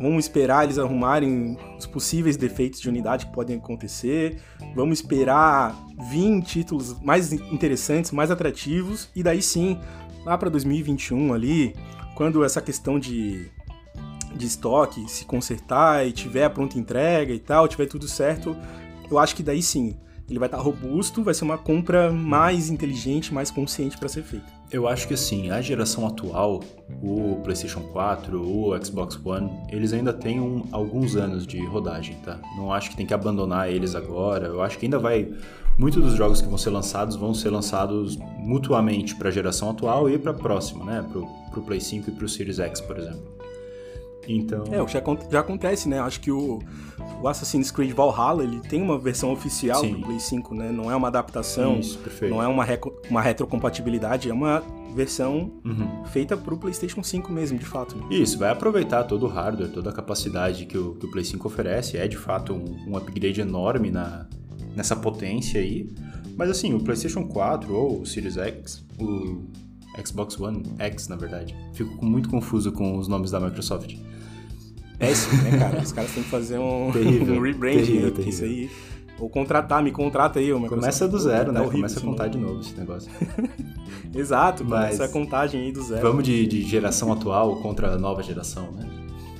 Vamos 0.00 0.24
esperar 0.24 0.64
eles 0.64 0.78
arrumarem 0.78 1.56
os 1.76 1.84
possíveis 1.84 2.36
defeitos 2.36 2.80
de 2.80 2.88
unidade 2.88 3.26
que 3.26 3.32
podem 3.32 3.56
acontecer. 3.56 4.40
Vamos 4.74 5.00
esperar 5.00 5.76
vir 6.10 6.40
títulos 6.42 6.98
mais 7.00 7.32
interessantes, 7.32 8.12
mais 8.12 8.30
atrativos. 8.30 9.08
E 9.14 9.24
daí 9.24 9.42
sim, 9.42 9.76
lá 10.24 10.38
para 10.38 10.48
2021 10.50 11.34
ali, 11.34 11.74
quando 12.14 12.44
essa 12.44 12.62
questão 12.62 12.96
de, 12.96 13.50
de 14.36 14.46
estoque 14.46 15.10
se 15.10 15.24
consertar 15.24 16.06
e 16.06 16.12
tiver 16.12 16.44
a 16.44 16.50
pronta 16.50 16.78
entrega 16.78 17.34
e 17.34 17.40
tal, 17.40 17.66
tiver 17.66 17.86
tudo 17.86 18.06
certo, 18.06 18.56
eu 19.10 19.18
acho 19.18 19.34
que 19.34 19.42
daí 19.42 19.60
sim 19.60 19.96
ele 20.28 20.38
vai 20.38 20.46
estar 20.46 20.58
tá 20.58 20.62
robusto, 20.62 21.22
vai 21.22 21.32
ser 21.32 21.44
uma 21.44 21.56
compra 21.56 22.12
mais 22.12 22.68
inteligente, 22.68 23.32
mais 23.32 23.50
consciente 23.50 23.96
para 23.96 24.08
ser 24.08 24.22
feita. 24.22 24.46
Eu 24.70 24.86
acho 24.86 25.08
que 25.08 25.14
assim, 25.14 25.50
a 25.50 25.62
geração 25.62 26.06
atual, 26.06 26.62
o 27.02 27.40
PlayStation 27.42 27.80
4, 27.80 28.38
o 28.40 28.84
Xbox 28.84 29.18
One, 29.24 29.50
eles 29.70 29.94
ainda 29.94 30.12
têm 30.12 30.38
um, 30.38 30.64
alguns 30.70 31.16
anos 31.16 31.46
de 31.46 31.64
rodagem, 31.64 32.16
tá? 32.22 32.38
Não 32.56 32.70
acho 32.70 32.90
que 32.90 32.96
tem 32.96 33.06
que 33.06 33.14
abandonar 33.14 33.70
eles 33.70 33.94
agora. 33.94 34.48
Eu 34.48 34.60
acho 34.60 34.78
que 34.78 34.84
ainda 34.84 34.98
vai 34.98 35.32
muitos 35.78 36.02
dos 36.02 36.14
jogos 36.14 36.42
que 36.42 36.48
vão 36.48 36.58
ser 36.58 36.70
lançados 36.70 37.16
vão 37.16 37.32
ser 37.32 37.50
lançados 37.50 38.16
mutuamente 38.38 39.14
para 39.14 39.28
a 39.28 39.32
geração 39.32 39.70
atual 39.70 40.10
e 40.10 40.18
para 40.18 40.32
a 40.32 40.34
próxima, 40.34 40.84
né? 40.84 41.06
Para 41.10 41.60
o 41.60 41.62
Play 41.62 41.80
5 41.80 42.10
e 42.10 42.12
para 42.12 42.24
o 42.26 42.28
Series 42.28 42.58
X, 42.58 42.80
por 42.82 42.98
exemplo. 42.98 43.38
Então. 44.28 44.64
É, 44.70 44.80
o 44.80 44.86
que 44.86 44.92
já, 44.92 45.02
já 45.30 45.40
acontece, 45.40 45.88
né? 45.88 45.98
Acho 45.98 46.20
que 46.20 46.30
o, 46.30 46.58
o 47.22 47.26
Assassin's 47.26 47.70
Creed 47.70 47.92
Valhalla 47.92 48.44
ele 48.44 48.60
tem 48.60 48.82
uma 48.82 48.98
versão 48.98 49.32
oficial 49.32 49.80
Sim. 49.80 49.94
do 49.94 50.00
Play 50.02 50.20
5, 50.20 50.54
né? 50.54 50.70
Não 50.70 50.90
é 50.90 50.94
uma 50.94 51.08
adaptação, 51.08 51.78
Isso, 51.78 51.98
não 52.28 52.42
é 52.42 52.46
uma, 52.46 52.66
uma 53.10 53.22
retrocompatibilidade, 53.22 54.28
é 54.28 54.32
uma 54.32 54.62
versão 54.94 55.52
uhum. 55.64 56.04
feita 56.06 56.36
para 56.36 56.54
o 56.54 56.58
PlayStation 56.58 57.02
5 57.02 57.32
mesmo, 57.32 57.58
de 57.58 57.64
fato. 57.64 57.96
Né? 57.96 58.06
Isso, 58.10 58.38
vai 58.38 58.50
aproveitar 58.50 59.04
todo 59.04 59.24
o 59.24 59.28
hardware, 59.28 59.70
toda 59.70 59.90
a 59.90 59.92
capacidade 59.92 60.66
que 60.66 60.76
o, 60.76 60.94
que 60.94 61.06
o 61.06 61.10
Play 61.10 61.24
5 61.24 61.46
oferece. 61.46 61.96
É 61.96 62.06
de 62.06 62.16
fato 62.16 62.52
um, 62.52 62.90
um 62.90 62.96
upgrade 62.96 63.40
enorme 63.40 63.90
na, 63.90 64.26
nessa 64.76 64.94
potência 64.94 65.60
aí. 65.60 65.88
Mas 66.36 66.50
assim, 66.50 66.74
o 66.74 66.80
PlayStation 66.80 67.26
4 67.26 67.74
ou 67.74 68.02
o 68.02 68.06
Series 68.06 68.36
X, 68.36 68.84
o 69.00 69.42
Xbox 70.04 70.38
One 70.38 70.62
X, 70.78 71.08
na 71.08 71.16
verdade. 71.16 71.56
Fico 71.72 72.04
muito 72.04 72.28
confuso 72.28 72.70
com 72.72 72.98
os 72.98 73.08
nomes 73.08 73.30
da 73.30 73.40
Microsoft. 73.40 73.96
Péssimo, 74.98 75.42
né, 75.42 75.58
cara? 75.58 75.80
Os 75.80 75.92
caras 75.92 76.12
têm 76.12 76.22
que 76.22 76.28
fazer 76.28 76.58
um, 76.58 76.90
terrível, 76.92 77.34
um 77.34 77.40
rebranding. 77.40 77.84
Terrível, 77.84 78.10
terrível. 78.10 78.28
Isso 78.28 78.44
aí. 78.44 78.70
Ou 79.18 79.28
contratar, 79.28 79.82
me 79.82 79.90
contrata 79.90 80.38
aí. 80.38 80.52
Uma 80.52 80.68
começa 80.68 81.06
do 81.08 81.18
zero, 81.18 81.52
né? 81.52 81.60
Tá 81.60 81.68
começa 81.68 81.98
a 81.98 82.02
contar 82.02 82.28
de 82.28 82.38
novo 82.38 82.60
esse 82.60 82.78
negócio. 82.78 83.10
Exato, 84.14 84.64
mas 84.64 84.94
essa 84.94 85.08
contagem 85.08 85.60
aí 85.62 85.72
do 85.72 85.82
zero. 85.82 86.02
Vamos 86.02 86.24
de, 86.24 86.46
de 86.46 86.62
geração 86.62 87.12
atual 87.12 87.56
contra 87.56 87.92
a 87.92 87.98
nova 87.98 88.22
geração, 88.22 88.72
né? 88.72 88.88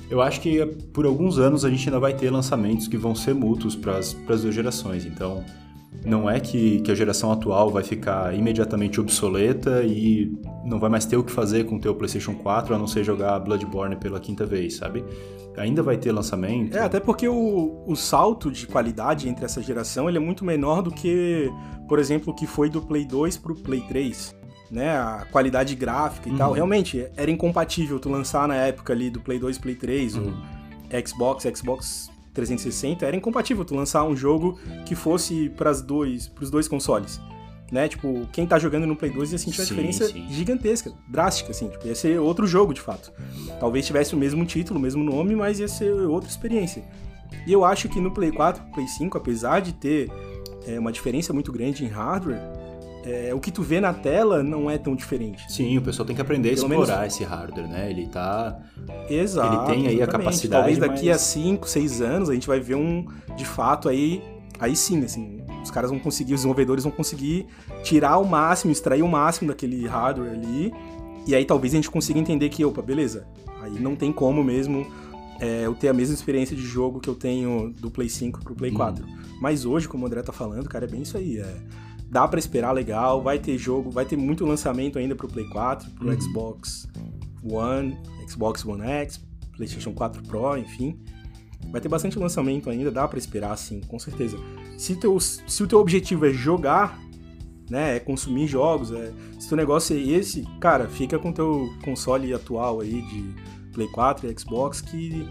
Eu 0.09 0.21
acho 0.21 0.41
que 0.41 0.65
por 0.91 1.05
alguns 1.05 1.37
anos 1.37 1.63
a 1.63 1.69
gente 1.69 1.87
ainda 1.87 1.99
vai 1.99 2.13
ter 2.13 2.31
lançamentos 2.31 2.87
que 2.87 2.97
vão 2.97 3.13
ser 3.13 3.35
mútuos 3.35 3.75
para 3.75 3.97
as 3.97 4.13
duas 4.13 4.55
gerações. 4.55 5.05
Então, 5.05 5.43
não 6.03 6.29
é 6.29 6.39
que, 6.39 6.81
que 6.81 6.91
a 6.91 6.95
geração 6.95 7.31
atual 7.31 7.69
vai 7.69 7.83
ficar 7.83 8.33
imediatamente 8.33 8.99
obsoleta 8.99 9.83
e 9.83 10.35
não 10.65 10.79
vai 10.79 10.89
mais 10.89 11.05
ter 11.05 11.15
o 11.17 11.23
que 11.23 11.31
fazer 11.31 11.65
com 11.65 11.75
o 11.75 11.79
teu 11.79 11.93
PlayStation 11.93 12.33
4 12.33 12.73
a 12.73 12.77
não 12.77 12.87
ser 12.87 13.03
jogar 13.03 13.39
Bloodborne 13.39 13.95
pela 13.97 14.19
quinta 14.19 14.45
vez, 14.45 14.77
sabe? 14.77 15.03
Ainda 15.57 15.83
vai 15.83 15.97
ter 15.97 16.11
lançamento. 16.11 16.75
É, 16.75 16.79
até 16.79 16.99
porque 16.99 17.27
o, 17.27 17.83
o 17.85 17.95
salto 17.95 18.51
de 18.51 18.65
qualidade 18.65 19.27
entre 19.27 19.45
essa 19.45 19.61
geração 19.61 20.07
ele 20.07 20.17
é 20.17 20.21
muito 20.21 20.45
menor 20.45 20.81
do 20.81 20.91
que, 20.91 21.51
por 21.87 21.99
exemplo, 21.99 22.31
o 22.31 22.35
que 22.35 22.47
foi 22.47 22.69
do 22.69 22.81
Play 22.81 23.05
2 23.05 23.37
pro 23.37 23.55
Play 23.55 23.81
3. 23.81 24.37
Né, 24.71 24.95
a 24.95 25.25
qualidade 25.31 25.73
gráfica 25.73 26.29
e 26.29 26.31
uhum. 26.31 26.37
tal. 26.37 26.51
Realmente, 26.51 27.07
era 27.17 27.31
incompatível 27.31 27.99
tu 27.99 28.07
lançar 28.07 28.47
na 28.47 28.53
época 28.53 28.93
ali 28.93 29.09
do 29.09 29.19
Play 29.19 29.39
2 29.39 29.57
Play 29.57 29.73
3, 29.73 30.15
uhum. 30.15 30.31
o 30.31 31.07
Xbox, 31.07 31.43
Xbox 31.57 32.11
360, 32.35 33.03
era 33.03 33.15
incompatível 33.15 33.65
tu 33.65 33.73
lançar 33.73 34.03
um 34.03 34.15
jogo 34.15 34.59
que 34.85 34.93
fosse 34.93 35.49
para 35.49 35.71
pros 36.35 36.51
dois 36.51 36.67
consoles. 36.67 37.19
Né? 37.71 37.87
Tipo, 37.87 38.27
quem 38.31 38.47
tá 38.47 38.57
jogando 38.57 38.87
no 38.87 38.95
Play 38.95 39.11
2 39.11 39.31
ia 39.31 39.37
sentir 39.37 39.59
uma 39.59 39.65
sim, 39.65 39.75
diferença 39.75 40.07
sim. 40.07 40.27
gigantesca, 40.29 40.91
drástica, 41.07 41.51
assim. 41.51 41.69
Tipo, 41.69 41.87
ia 41.87 41.95
ser 41.95 42.19
outro 42.19 42.47
jogo, 42.47 42.73
de 42.73 42.81
fato. 42.81 43.13
Talvez 43.59 43.85
tivesse 43.85 44.15
o 44.15 44.17
mesmo 44.17 44.45
título, 44.45 44.79
o 44.79 44.81
mesmo 44.81 45.03
nome, 45.03 45.35
mas 45.35 45.59
ia 45.59 45.67
ser 45.67 45.91
outra 45.91 46.29
experiência. 46.29 46.83
E 47.45 47.53
eu 47.53 47.63
acho 47.63 47.87
que 47.87 47.99
no 47.99 48.11
Play 48.11 48.31
4, 48.31 48.63
Play 48.73 48.87
5, 48.87 49.17
apesar 49.17 49.59
de 49.59 49.73
ter 49.73 50.11
é, 50.65 50.79
uma 50.79 50.91
diferença 50.91 51.31
muito 51.31 51.51
grande 51.51 51.85
em 51.85 51.87
hardware, 51.87 52.39
é, 53.05 53.33
o 53.33 53.39
que 53.39 53.51
tu 53.51 53.61
vê 53.61 53.79
na 53.79 53.93
tela 53.93 54.43
não 54.43 54.69
é 54.69 54.77
tão 54.77 54.95
diferente. 54.95 55.51
Sim, 55.51 55.77
o 55.77 55.81
pessoal 55.81 56.05
tem 56.05 56.15
que 56.15 56.21
aprender 56.21 56.49
Pelo 56.49 56.61
a 56.61 56.67
explorar 56.67 56.97
menos... 56.99 57.13
esse 57.13 57.23
hardware, 57.23 57.67
né? 57.67 57.89
Ele 57.89 58.07
tá. 58.07 58.59
Exato. 59.09 59.71
Ele 59.71 59.73
tem 59.73 59.87
aí 59.87 59.95
exatamente. 59.95 60.03
a 60.03 60.07
capacidade. 60.07 60.61
Talvez 60.61 60.77
daqui 60.77 61.07
mas... 61.07 61.15
a 61.15 61.19
5, 61.19 61.69
6 61.69 62.01
anos 62.01 62.29
a 62.29 62.33
gente 62.33 62.47
vai 62.47 62.59
ver 62.59 62.75
um. 62.75 63.05
De 63.35 63.45
fato, 63.45 63.87
aí. 63.87 64.21
Aí 64.59 64.75
sim, 64.75 65.03
assim. 65.03 65.38
Os 65.69 65.73
caras 65.73 65.89
vão 65.89 65.99
conseguir, 65.99 66.33
os 66.33 66.39
desenvolvedores 66.41 66.83
vão 66.83 66.91
conseguir 66.91 67.47
tirar 67.83 68.17
o 68.17 68.25
máximo, 68.25 68.71
extrair 68.71 69.03
o 69.03 69.07
máximo 69.07 69.49
daquele 69.49 69.85
hardware 69.87 70.31
ali. 70.31 70.73
E 71.27 71.35
aí 71.35 71.45
talvez 71.45 71.73
a 71.73 71.77
gente 71.77 71.91
consiga 71.91 72.19
entender 72.19 72.49
que, 72.49 72.65
opa, 72.65 72.81
beleza. 72.81 73.27
Aí 73.61 73.79
não 73.79 73.95
tem 73.95 74.11
como 74.11 74.43
mesmo 74.43 74.87
é, 75.39 75.65
eu 75.65 75.75
ter 75.75 75.89
a 75.89 75.93
mesma 75.93 76.15
experiência 76.15 76.55
de 76.55 76.63
jogo 76.63 76.99
que 76.99 77.09
eu 77.09 77.15
tenho 77.15 77.71
do 77.73 77.91
Play 77.91 78.09
5 78.09 78.43
pro 78.43 78.55
Play 78.55 78.71
4. 78.71 79.05
Hum. 79.05 79.17
Mas 79.41 79.63
hoje, 79.63 79.87
como 79.87 80.03
o 80.03 80.07
André 80.07 80.21
tá 80.23 80.33
falando, 80.33 80.67
cara, 80.67 80.85
é 80.85 80.87
bem 80.87 81.03
isso 81.03 81.17
aí. 81.17 81.37
É 81.37 81.57
dá 82.09 82.27
para 82.27 82.39
esperar 82.39 82.71
legal, 82.71 83.21
vai 83.21 83.37
ter 83.37 83.57
jogo, 83.57 83.91
vai 83.91 84.03
ter 84.03 84.17
muito 84.17 84.45
lançamento 84.45 84.97
ainda 84.97 85.15
pro 85.15 85.27
Play 85.27 85.47
4, 85.47 85.91
pro 85.91 86.09
uhum. 86.09 86.19
Xbox 86.19 86.87
One, 87.43 87.97
Xbox 88.27 88.65
One 88.65 88.81
X, 88.81 89.21
PlayStation 89.55 89.93
4 89.93 90.23
Pro, 90.23 90.57
enfim. 90.57 90.99
Vai 91.71 91.79
ter 91.79 91.89
bastante 91.89 92.17
lançamento 92.17 92.69
ainda, 92.69 92.89
dá 92.89 93.07
para 93.07 93.19
esperar 93.19 93.55
sim, 93.57 93.81
com 93.81 93.99
certeza. 93.99 94.37
Se, 94.79 94.95
teu, 94.95 95.19
se 95.19 95.61
o 95.61 95.67
teu 95.67 95.77
objetivo 95.77 96.25
é 96.25 96.31
jogar, 96.31 96.97
né, 97.69 97.97
é 97.97 97.99
consumir 97.99 98.47
jogos, 98.47 98.93
é, 98.93 99.11
se 99.37 99.45
o 99.47 99.49
teu 99.49 99.57
negócio 99.57 99.93
é 99.93 99.99
esse, 99.99 100.47
cara, 100.57 100.87
fica 100.87 101.19
com 101.19 101.33
teu 101.33 101.69
console 101.83 102.33
atual 102.33 102.79
aí 102.79 103.01
de 103.01 103.35
Play 103.73 103.89
4 103.89 104.31
e 104.31 104.39
Xbox 104.39 104.79
que 104.79 105.27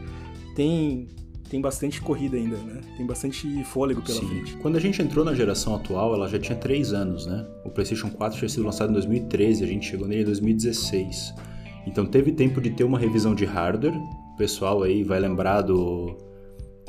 tem 0.54 1.08
tem 1.48 1.62
bastante 1.62 1.98
corrida 2.02 2.36
ainda, 2.36 2.58
né? 2.58 2.82
Tem 2.98 3.06
bastante 3.06 3.64
fôlego 3.64 4.02
pela 4.02 4.20
Sim. 4.20 4.28
frente. 4.28 4.56
Quando 4.58 4.76
a 4.76 4.80
gente 4.80 5.00
entrou 5.00 5.24
na 5.24 5.32
geração 5.32 5.74
atual, 5.74 6.12
ela 6.12 6.28
já 6.28 6.38
tinha 6.38 6.58
3 6.58 6.92
anos, 6.92 7.24
né? 7.24 7.46
O 7.64 7.70
PlayStation 7.70 8.10
4 8.10 8.38
tinha 8.38 8.50
sido 8.50 8.66
lançado 8.66 8.90
em 8.90 8.92
2013, 8.92 9.64
a 9.64 9.66
gente 9.66 9.88
chegou 9.88 10.06
nele 10.06 10.20
em 10.20 10.26
2016. 10.26 11.32
Então 11.86 12.04
teve 12.04 12.32
tempo 12.32 12.60
de 12.60 12.68
ter 12.68 12.84
uma 12.84 12.98
revisão 12.98 13.34
de 13.34 13.46
hardware. 13.46 13.96
O 13.96 14.36
pessoal 14.36 14.82
aí 14.82 15.02
vai 15.02 15.18
lembrar 15.18 15.62
do 15.62 16.27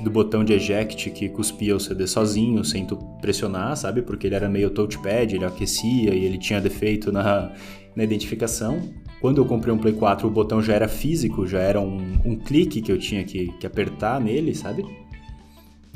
do 0.01 0.09
botão 0.09 0.43
de 0.43 0.53
eject 0.53 1.09
que 1.11 1.29
cuspia 1.29 1.75
o 1.75 1.79
CD 1.79 2.07
sozinho, 2.07 2.63
sem 2.63 2.85
tu 2.85 2.95
pressionar, 3.21 3.75
sabe? 3.75 4.01
Porque 4.01 4.27
ele 4.27 4.35
era 4.35 4.47
meio 4.49 4.69
touchpad, 4.69 5.35
ele 5.35 5.45
aquecia 5.45 6.13
e 6.13 6.23
ele 6.23 6.37
tinha 6.37 6.61
defeito 6.61 7.11
na, 7.11 7.51
na 7.95 8.03
identificação. 8.03 8.81
Quando 9.19 9.39
eu 9.39 9.45
comprei 9.45 9.73
um 9.73 9.77
Play 9.77 9.93
4, 9.93 10.27
o 10.27 10.31
botão 10.31 10.61
já 10.61 10.73
era 10.73 10.87
físico, 10.87 11.45
já 11.45 11.59
era 11.59 11.81
um, 11.81 11.97
um 12.23 12.37
clique 12.37 12.81
que 12.81 12.91
eu 12.91 12.97
tinha 12.97 13.23
que, 13.23 13.47
que 13.59 13.67
apertar 13.67 14.19
nele, 14.21 14.55
sabe? 14.55 14.85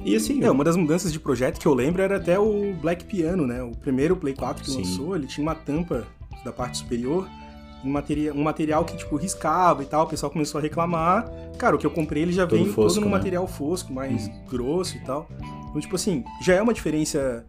E 0.04 0.16
assim. 0.16 0.44
É, 0.44 0.52
uma 0.52 0.64
das 0.64 0.76
mudanças 0.76 1.14
de 1.14 1.20
projeto 1.20 1.60
que 1.60 1.66
eu 1.66 1.74
lembro 1.74 2.02
era 2.02 2.18
até 2.18 2.38
o 2.38 2.74
Black 2.82 3.06
Piano, 3.06 3.48
né? 3.48 3.64
O 3.64 3.72
primeiro 3.72 4.18
Play 4.18 4.34
4 4.34 4.64
que 4.64 4.72
sim. 4.72 4.80
lançou, 4.80 5.16
ele 5.16 5.28
tinha 5.28 5.42
uma 5.42 5.56
tampa 5.56 6.06
da 6.44 6.52
parte 6.52 6.80
superior 6.80 7.28
um 7.84 7.90
material, 7.90 8.36
um 8.36 8.44
material 8.44 8.86
que, 8.86 8.96
tipo, 8.96 9.16
riscava 9.16 9.84
e 9.84 9.86
tal, 9.86 10.06
o 10.06 10.08
pessoal 10.08 10.32
começou 10.32 10.60
a 10.60 10.62
reclamar. 10.62 11.30
Cara, 11.58 11.76
o 11.76 11.80
que 11.80 11.86
eu 11.86 11.92
comprei 11.92 12.24
ele 12.24 12.32
já 12.32 12.48
todo 12.48 12.64
vem 12.64 12.72
fosco, 12.72 12.96
todo 12.96 13.02
num 13.02 13.12
né? 13.12 13.18
material 13.18 13.48
fosco, 13.48 13.94
mais 13.94 14.28
uhum. 14.28 14.46
grosso 14.50 14.98
e 14.98 15.00
tal. 15.02 15.28
Então, 15.70 15.82
tipo 15.82 15.96
assim, 15.96 16.24
já 16.42 16.56
é 16.56 16.62
uma 16.62 16.74
diferença. 16.74 17.46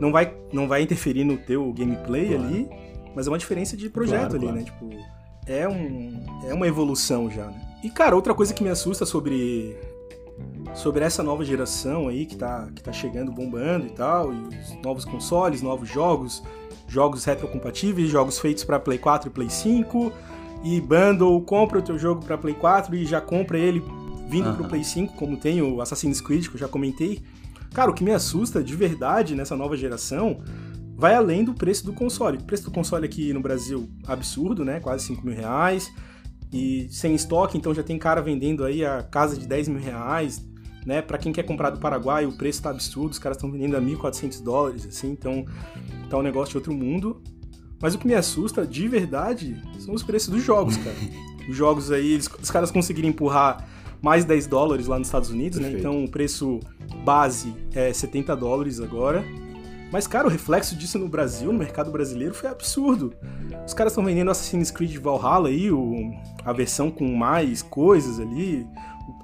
Não 0.00 0.12
vai, 0.12 0.32
não 0.52 0.68
vai 0.68 0.82
interferir 0.82 1.24
no 1.24 1.36
teu 1.36 1.72
gameplay 1.72 2.28
claro. 2.28 2.44
ali, 2.44 2.68
mas 3.14 3.26
é 3.26 3.30
uma 3.30 3.38
diferença 3.38 3.76
de 3.76 3.88
projeto 3.88 4.30
claro, 4.30 4.36
ali, 4.36 4.44
claro. 4.44 4.58
né? 4.58 4.64
Tipo, 4.64 4.90
é, 5.46 5.68
um, 5.68 6.24
é 6.46 6.54
uma 6.54 6.66
evolução 6.66 7.30
já, 7.30 7.46
né? 7.46 7.60
E, 7.82 7.90
cara, 7.90 8.14
outra 8.14 8.34
coisa 8.34 8.52
que 8.52 8.62
me 8.62 8.68
assusta 8.68 9.06
sobre 9.06 9.76
sobre 10.74 11.04
essa 11.04 11.22
nova 11.22 11.44
geração 11.44 12.08
aí 12.08 12.26
que 12.26 12.36
tá, 12.36 12.68
que 12.74 12.82
tá 12.82 12.92
chegando 12.92 13.32
bombando 13.32 13.86
e 13.86 13.90
tal, 13.90 14.32
e 14.32 14.36
os 14.36 14.82
novos 14.82 15.04
consoles, 15.04 15.62
novos 15.62 15.88
jogos, 15.88 16.42
jogos 16.86 17.24
retrocompatíveis, 17.24 18.08
jogos 18.08 18.38
feitos 18.38 18.64
para 18.64 18.78
Play 18.78 18.98
4 18.98 19.28
e 19.28 19.32
Play 19.32 19.50
5, 19.50 20.12
e 20.64 20.80
bundle, 20.80 21.40
compra 21.42 21.78
o 21.78 21.82
teu 21.82 21.98
jogo 21.98 22.24
para 22.24 22.36
Play 22.36 22.54
4 22.54 22.94
e 22.94 23.04
já 23.04 23.20
compra 23.20 23.58
ele 23.58 23.82
vindo 24.28 24.50
uhum. 24.50 24.56
pro 24.56 24.68
Play 24.68 24.84
5, 24.84 25.14
como 25.14 25.36
tem 25.36 25.62
o 25.62 25.80
Assassin's 25.80 26.20
Creed, 26.20 26.48
que 26.48 26.54
eu 26.54 26.60
já 26.60 26.68
comentei. 26.68 27.22
Cara, 27.72 27.90
o 27.90 27.94
que 27.94 28.04
me 28.04 28.12
assusta 28.12 28.62
de 28.62 28.74
verdade 28.74 29.34
nessa 29.34 29.56
nova 29.56 29.76
geração 29.76 30.40
vai 30.96 31.14
além 31.14 31.44
do 31.44 31.54
preço 31.54 31.86
do 31.86 31.92
console. 31.92 32.38
O 32.38 32.44
preço 32.44 32.64
do 32.64 32.70
console 32.70 33.06
aqui 33.06 33.32
no 33.32 33.40
Brasil, 33.40 33.88
absurdo, 34.06 34.64
né? 34.64 34.80
Quase 34.80 35.04
5 35.06 35.24
mil 35.24 35.34
reais. 35.34 35.92
E 36.52 36.88
sem 36.90 37.14
estoque, 37.14 37.56
então 37.56 37.74
já 37.74 37.82
tem 37.82 37.98
cara 37.98 38.20
vendendo 38.20 38.64
aí 38.64 38.84
a 38.84 39.02
casa 39.02 39.36
de 39.36 39.46
10 39.46 39.68
mil 39.68 39.80
reais, 39.80 40.44
né? 40.88 41.02
Para 41.02 41.18
quem 41.18 41.34
quer 41.34 41.42
comprar 41.42 41.68
do 41.68 41.78
Paraguai, 41.78 42.24
o 42.24 42.32
preço 42.32 42.62
tá 42.62 42.70
absurdo, 42.70 43.12
os 43.12 43.18
caras 43.18 43.36
estão 43.36 43.52
vendendo 43.52 43.76
a 43.76 43.80
1.400 43.80 44.42
dólares, 44.42 44.86
assim, 44.86 45.10
então 45.10 45.44
tá 46.08 46.16
um 46.16 46.22
negócio 46.22 46.52
de 46.52 46.56
outro 46.56 46.72
mundo. 46.72 47.20
Mas 47.78 47.94
o 47.94 47.98
que 47.98 48.06
me 48.06 48.14
assusta 48.14 48.66
de 48.66 48.88
verdade 48.88 49.62
são 49.78 49.92
os 49.92 50.02
preços 50.02 50.30
dos 50.30 50.42
jogos, 50.42 50.78
cara. 50.78 50.96
os 51.46 51.54
jogos 51.54 51.92
aí, 51.92 52.12
eles, 52.12 52.26
os 52.40 52.50
caras 52.50 52.70
conseguiram 52.70 53.06
empurrar 53.06 53.68
mais 54.00 54.24
10 54.24 54.46
dólares 54.46 54.86
lá 54.86 54.98
nos 54.98 55.08
Estados 55.08 55.28
Unidos, 55.28 55.58
né? 55.58 55.64
Perfeito. 55.64 55.86
né? 55.86 55.94
Então 55.94 56.04
o 56.04 56.10
preço 56.10 56.58
base 57.04 57.54
é 57.74 57.92
70 57.92 58.34
dólares 58.34 58.80
agora. 58.80 59.22
Mas, 59.92 60.06
cara, 60.06 60.26
o 60.26 60.30
reflexo 60.30 60.74
disso 60.74 60.98
no 60.98 61.08
Brasil, 61.08 61.52
no 61.52 61.58
mercado 61.58 61.90
brasileiro, 61.90 62.32
foi 62.32 62.48
absurdo. 62.48 63.12
Os 63.66 63.74
caras 63.74 63.92
estão 63.92 64.04
vendendo 64.04 64.30
Assassin's 64.30 64.70
Creed 64.70 64.96
Valhalla 64.96 65.48
aí, 65.48 65.70
o, 65.70 66.12
a 66.44 66.52
versão 66.52 66.90
com 66.90 67.14
mais 67.14 67.60
coisas 67.60 68.18
ali, 68.18 68.66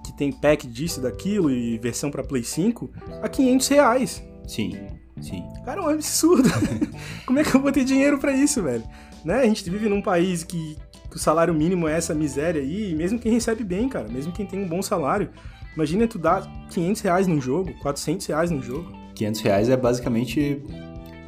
que 0.05 0.17
tem 0.17 0.31
pack 0.31 0.67
disso, 0.67 1.01
daquilo 1.01 1.51
e 1.51 1.79
versão 1.79 2.11
para 2.11 2.23
Play 2.23 2.45
5, 2.45 2.91
a 3.23 3.29
500 3.29 3.69
reais. 3.69 4.23
Sim, 4.47 4.77
sim. 5.21 5.43
Cara, 5.65 5.81
é 5.81 5.85
um 5.85 5.89
absurdo. 5.89 6.49
Como 7.27 7.39
é 7.39 7.45
que 7.45 7.55
eu 7.55 7.61
vou 7.61 7.73
ter 7.73 7.85
dinheiro 7.85 8.19
para 8.19 8.33
isso, 8.33 8.63
velho? 8.63 8.85
Né? 9.25 9.41
A 9.41 9.47
gente 9.47 9.69
vive 9.69 9.89
num 9.89 10.03
país 10.03 10.45
que, 10.45 10.77
que 11.11 11.17
o 11.17 11.19
salário 11.19 11.55
mínimo 11.55 11.89
é 11.89 11.97
essa 11.97 12.15
miséria 12.15 12.61
aí, 12.61 12.93
e 12.93 12.95
mesmo 12.95 13.19
quem 13.19 13.33
recebe 13.33 13.65
bem, 13.65 13.89
cara, 13.89 14.07
mesmo 14.09 14.33
quem 14.33 14.45
tem 14.45 14.63
um 14.63 14.69
bom 14.69 14.83
salário, 14.83 15.31
imagina 15.75 16.07
tu 16.07 16.19
dar 16.19 16.47
500 16.69 17.03
reais 17.03 17.27
num 17.27 17.41
jogo, 17.41 17.73
400 17.81 18.27
reais 18.27 18.51
num 18.51 18.63
jogo. 18.63 18.93
500 19.15 19.41
reais 19.41 19.69
é 19.71 19.77
basicamente, 19.77 20.63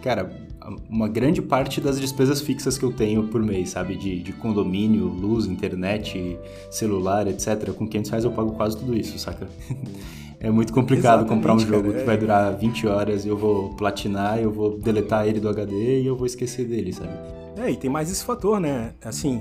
cara, 0.02 0.46
uma 0.88 1.08
grande 1.08 1.40
parte 1.40 1.80
das 1.80 2.00
despesas 2.00 2.40
fixas 2.40 2.76
que 2.76 2.85
eu 2.85 2.92
tenho 2.92 3.28
por 3.28 3.42
mês, 3.42 3.70
sabe? 3.70 3.96
De, 3.96 4.20
de 4.20 4.32
condomínio, 4.32 5.06
luz, 5.06 5.46
internet, 5.46 6.38
celular, 6.70 7.26
etc. 7.26 7.73
Com 7.73 7.87
500 7.87 8.11
reais 8.11 8.25
eu 8.25 8.32
pago 8.32 8.52
quase 8.52 8.76
tudo 8.76 8.96
isso, 8.96 9.18
saca? 9.18 9.48
é 10.40 10.50
muito 10.50 10.72
complicado 10.72 11.20
Exatamente, 11.20 11.29
comprar 11.29 11.55
um 11.55 11.59
jogo 11.59 11.88
cara, 11.88 11.96
é... 11.96 12.00
que 12.00 12.07
vai 12.07 12.18
durar 12.18 12.57
20 12.57 12.87
horas 12.87 13.24
e 13.24 13.29
eu 13.29 13.37
vou 13.37 13.74
platinar, 13.74 14.38
eu 14.38 14.50
vou 14.50 14.79
deletar 14.79 15.26
ele 15.26 15.40
do 15.40 15.48
HD 15.48 16.02
e 16.02 16.07
eu 16.07 16.16
vou 16.16 16.26
esquecer 16.26 16.66
dele, 16.66 16.92
sabe? 16.92 17.12
É, 17.57 17.70
e 17.70 17.76
tem 17.76 17.88
mais 17.88 18.11
esse 18.11 18.24
fator, 18.24 18.61
né? 18.61 18.92
Assim, 19.05 19.40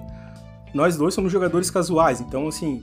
nós 0.74 0.96
dois 0.96 1.14
somos 1.14 1.32
jogadores 1.32 1.70
casuais, 1.70 2.22
então 2.22 2.48
assim, 2.48 2.82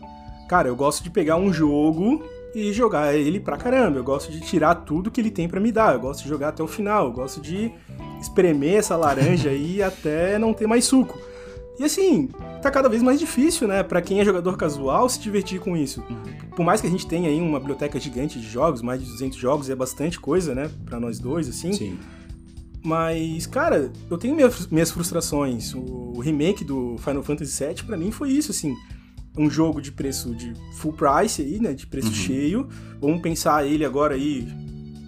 cara, 0.48 0.68
eu 0.68 0.76
gosto 0.76 1.02
de 1.02 1.10
pegar 1.10 1.36
um 1.36 1.52
jogo 1.52 2.22
e 2.54 2.72
jogar 2.72 3.14
ele 3.14 3.40
pra 3.40 3.56
caramba. 3.56 3.98
Eu 3.98 4.04
gosto 4.04 4.30
de 4.30 4.40
tirar 4.40 4.74
tudo 4.74 5.10
que 5.10 5.20
ele 5.20 5.30
tem 5.30 5.48
para 5.48 5.60
me 5.60 5.72
dar. 5.72 5.94
Eu 5.94 6.00
gosto 6.00 6.22
de 6.22 6.28
jogar 6.28 6.48
até 6.48 6.62
o 6.62 6.68
final. 6.68 7.06
Eu 7.06 7.12
gosto 7.12 7.40
de 7.40 7.72
espremer 8.22 8.76
essa 8.76 8.96
laranja 8.96 9.50
aí 9.50 9.80
até 9.84 10.38
não 10.38 10.54
ter 10.54 10.66
mais 10.66 10.84
suco. 10.84 11.18
E 11.78 11.84
assim, 11.84 12.28
tá 12.60 12.70
cada 12.70 12.88
vez 12.88 13.02
mais 13.02 13.18
difícil, 13.18 13.66
né, 13.66 13.82
para 13.82 14.00
quem 14.00 14.20
é 14.20 14.24
jogador 14.24 14.56
casual 14.56 15.08
se 15.08 15.18
divertir 15.18 15.58
com 15.58 15.76
isso. 15.76 16.02
Por 16.54 16.64
mais 16.64 16.80
que 16.80 16.86
a 16.86 16.90
gente 16.90 17.06
tenha 17.06 17.28
aí 17.28 17.40
uma 17.40 17.58
biblioteca 17.58 17.98
gigante 17.98 18.38
de 18.38 18.48
jogos, 18.48 18.82
mais 18.82 19.02
de 19.02 19.10
200 19.10 19.38
jogos, 19.38 19.70
é 19.70 19.74
bastante 19.74 20.20
coisa, 20.20 20.54
né, 20.54 20.70
para 20.84 21.00
nós 21.00 21.18
dois 21.18 21.48
assim. 21.48 21.72
Sim. 21.72 21.98
Mas, 22.84 23.46
cara, 23.46 23.92
eu 24.10 24.18
tenho 24.18 24.36
minhas 24.70 24.90
frustrações. 24.90 25.72
O 25.72 26.18
remake 26.20 26.64
do 26.64 26.96
Final 26.98 27.22
Fantasy 27.22 27.64
VII 27.64 27.84
para 27.84 27.96
mim 27.96 28.10
foi 28.10 28.30
isso, 28.30 28.50
assim 28.50 28.74
um 29.36 29.48
jogo 29.48 29.80
de 29.80 29.90
preço 29.90 30.34
de 30.34 30.52
full 30.74 30.92
price 30.92 31.40
aí, 31.40 31.58
né, 31.58 31.72
de 31.72 31.86
preço 31.86 32.08
uhum. 32.08 32.14
cheio. 32.14 32.68
Vamos 33.00 33.20
pensar 33.20 33.66
ele 33.66 33.84
agora 33.84 34.14
aí, 34.14 34.46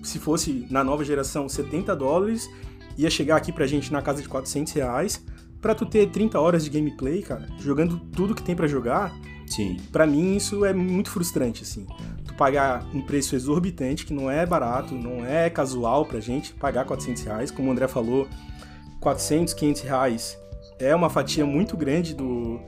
se 0.03 0.19
fosse 0.19 0.67
na 0.71 0.83
nova 0.83 1.05
geração 1.05 1.49
70 1.49 1.95
dólares, 1.95 2.49
ia 2.97 3.11
chegar 3.11 3.37
aqui 3.37 3.53
pra 3.53 3.67
gente 3.67 3.93
na 3.93 4.03
casa 4.03 4.23
de 4.23 4.29
400 4.29 4.73
reais. 4.73 5.25
Pra 5.61 5.75
tu 5.75 5.87
ter 5.87 6.11
30 6.11 6.39
horas 6.39 6.65
de 6.65 6.71
gameplay, 6.71 7.23
cara, 7.23 7.49
jogando 7.59 7.99
tudo 7.99 8.35
que 8.35 8.43
tem 8.43 8.55
para 8.55 8.67
jogar, 8.67 9.15
Sim. 9.47 9.77
Pra 9.93 10.07
mim 10.07 10.37
isso 10.37 10.65
é 10.65 10.73
muito 10.73 11.11
frustrante, 11.11 11.63
assim. 11.63 11.87
Tu 12.27 12.35
pagar 12.35 12.85
um 12.95 13.03
preço 13.03 13.37
exorbitante, 13.37 14.07
que 14.07 14.15
não 14.15 14.31
é 14.31 14.45
barato, 14.47 14.95
não 14.95 15.25
é 15.25 15.51
casual 15.51 16.07
pra 16.07 16.19
gente, 16.19 16.55
pagar 16.55 16.85
400 16.85 17.23
reais, 17.23 17.51
como 17.51 17.69
o 17.69 17.73
André 17.73 17.87
falou, 17.87 18.27
400, 19.01 19.53
500 19.55 19.83
reais 19.83 20.39
é 20.79 20.95
uma 20.95 21.09
fatia 21.09 21.47
muito 21.47 21.77
grande 21.77 22.15
do, 22.15 22.61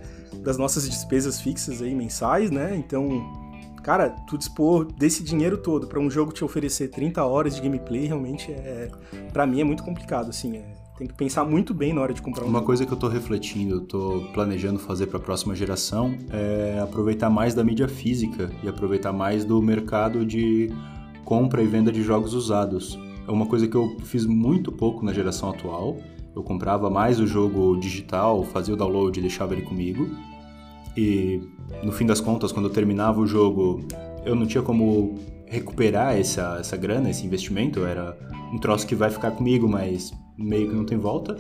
das 0.43 0.57
nossas 0.57 0.89
despesas 0.89 1.41
fixas 1.41 1.83
aí 1.83 1.95
mensais, 1.95 2.51
né? 2.51 2.77
Então, 2.77 3.45
cara, 3.87 4.11
tu 4.27 4.37
dispor 4.37 4.85
desse 4.85 5.22
dinheiro 5.22 5.57
todo 5.57 5.87
para 5.87 6.01
um 6.01 6.11
jogo 6.11 6.33
te 6.33 6.44
oferecer 6.44 6.88
30 6.88 7.25
horas 7.25 7.55
de 7.55 7.62
gameplay 7.62 8.07
realmente 8.07 8.51
é 8.51 8.90
para 9.33 9.46
mim 9.46 9.61
é 9.61 9.64
muito 9.64 9.85
complicado, 9.85 10.29
assim, 10.29 10.57
é, 10.57 10.64
tem 10.99 11.07
que 11.07 11.14
pensar 11.14 11.44
muito 11.44 11.72
bem 11.72 11.92
na 11.92 12.01
hora 12.01 12.12
de 12.12 12.20
comprar 12.20 12.42
um 12.42 12.49
Uma 12.49 12.55
jogo. 12.55 12.66
coisa 12.66 12.85
que 12.85 12.92
eu 12.92 12.96
tô 12.96 13.07
refletindo, 13.07 13.77
eu 13.77 13.81
tô 13.83 14.29
planejando 14.35 14.81
fazer 14.81 15.07
para 15.07 15.18
a 15.18 15.22
próxima 15.22 15.55
geração 15.55 16.18
é 16.31 16.81
aproveitar 16.83 17.31
mais 17.31 17.55
da 17.55 17.62
mídia 17.62 17.87
física 17.87 18.51
e 18.61 18.68
aproveitar 18.68 19.12
mais 19.12 19.44
do 19.44 19.62
mercado 19.62 20.27
de 20.27 20.68
compra 21.25 21.62
e 21.62 21.66
venda 21.66 21.92
de 21.92 22.03
jogos 22.03 22.35
usados. 22.35 22.99
É 23.25 23.31
uma 23.31 23.46
coisa 23.46 23.68
que 23.68 23.77
eu 23.77 23.96
fiz 24.03 24.27
muito 24.27 24.72
pouco 24.72 25.05
na 25.05 25.12
geração 25.12 25.51
atual 25.51 25.96
eu 26.37 26.42
comprava 26.42 26.90
mais 26.90 27.18
o 27.18 27.27
jogo 27.27 27.79
digital, 27.79 28.44
fazia 28.44 28.75
o 28.75 28.77
download 28.77 29.18
e 29.18 29.22
deixava 29.22 29.55
ele 29.55 29.62
comigo. 29.62 30.07
E 30.96 31.40
no 31.83 31.92
fim 31.92 32.07
das 32.07 32.20
contas, 32.20 32.53
quando 32.53 32.66
eu 32.66 32.72
terminava 32.72 33.20
o 33.20 33.27
jogo, 33.27 33.87
eu 34.25 34.35
não 34.35 34.46
tinha 34.46 34.62
como 34.62 35.14
recuperar 35.46 36.16
essa, 36.18 36.59
essa 36.61 36.77
grana, 36.77 37.11
esse 37.11 37.25
investimento. 37.25 37.85
Era 37.85 38.16
um 38.53 38.59
troço 38.59 38.87
que 38.87 38.94
vai 38.94 39.11
ficar 39.11 39.31
comigo, 39.31 39.68
mas 39.68 40.12
meio 40.37 40.68
que 40.68 40.75
não 40.75 40.85
tem 40.85 40.99
volta. 40.99 41.37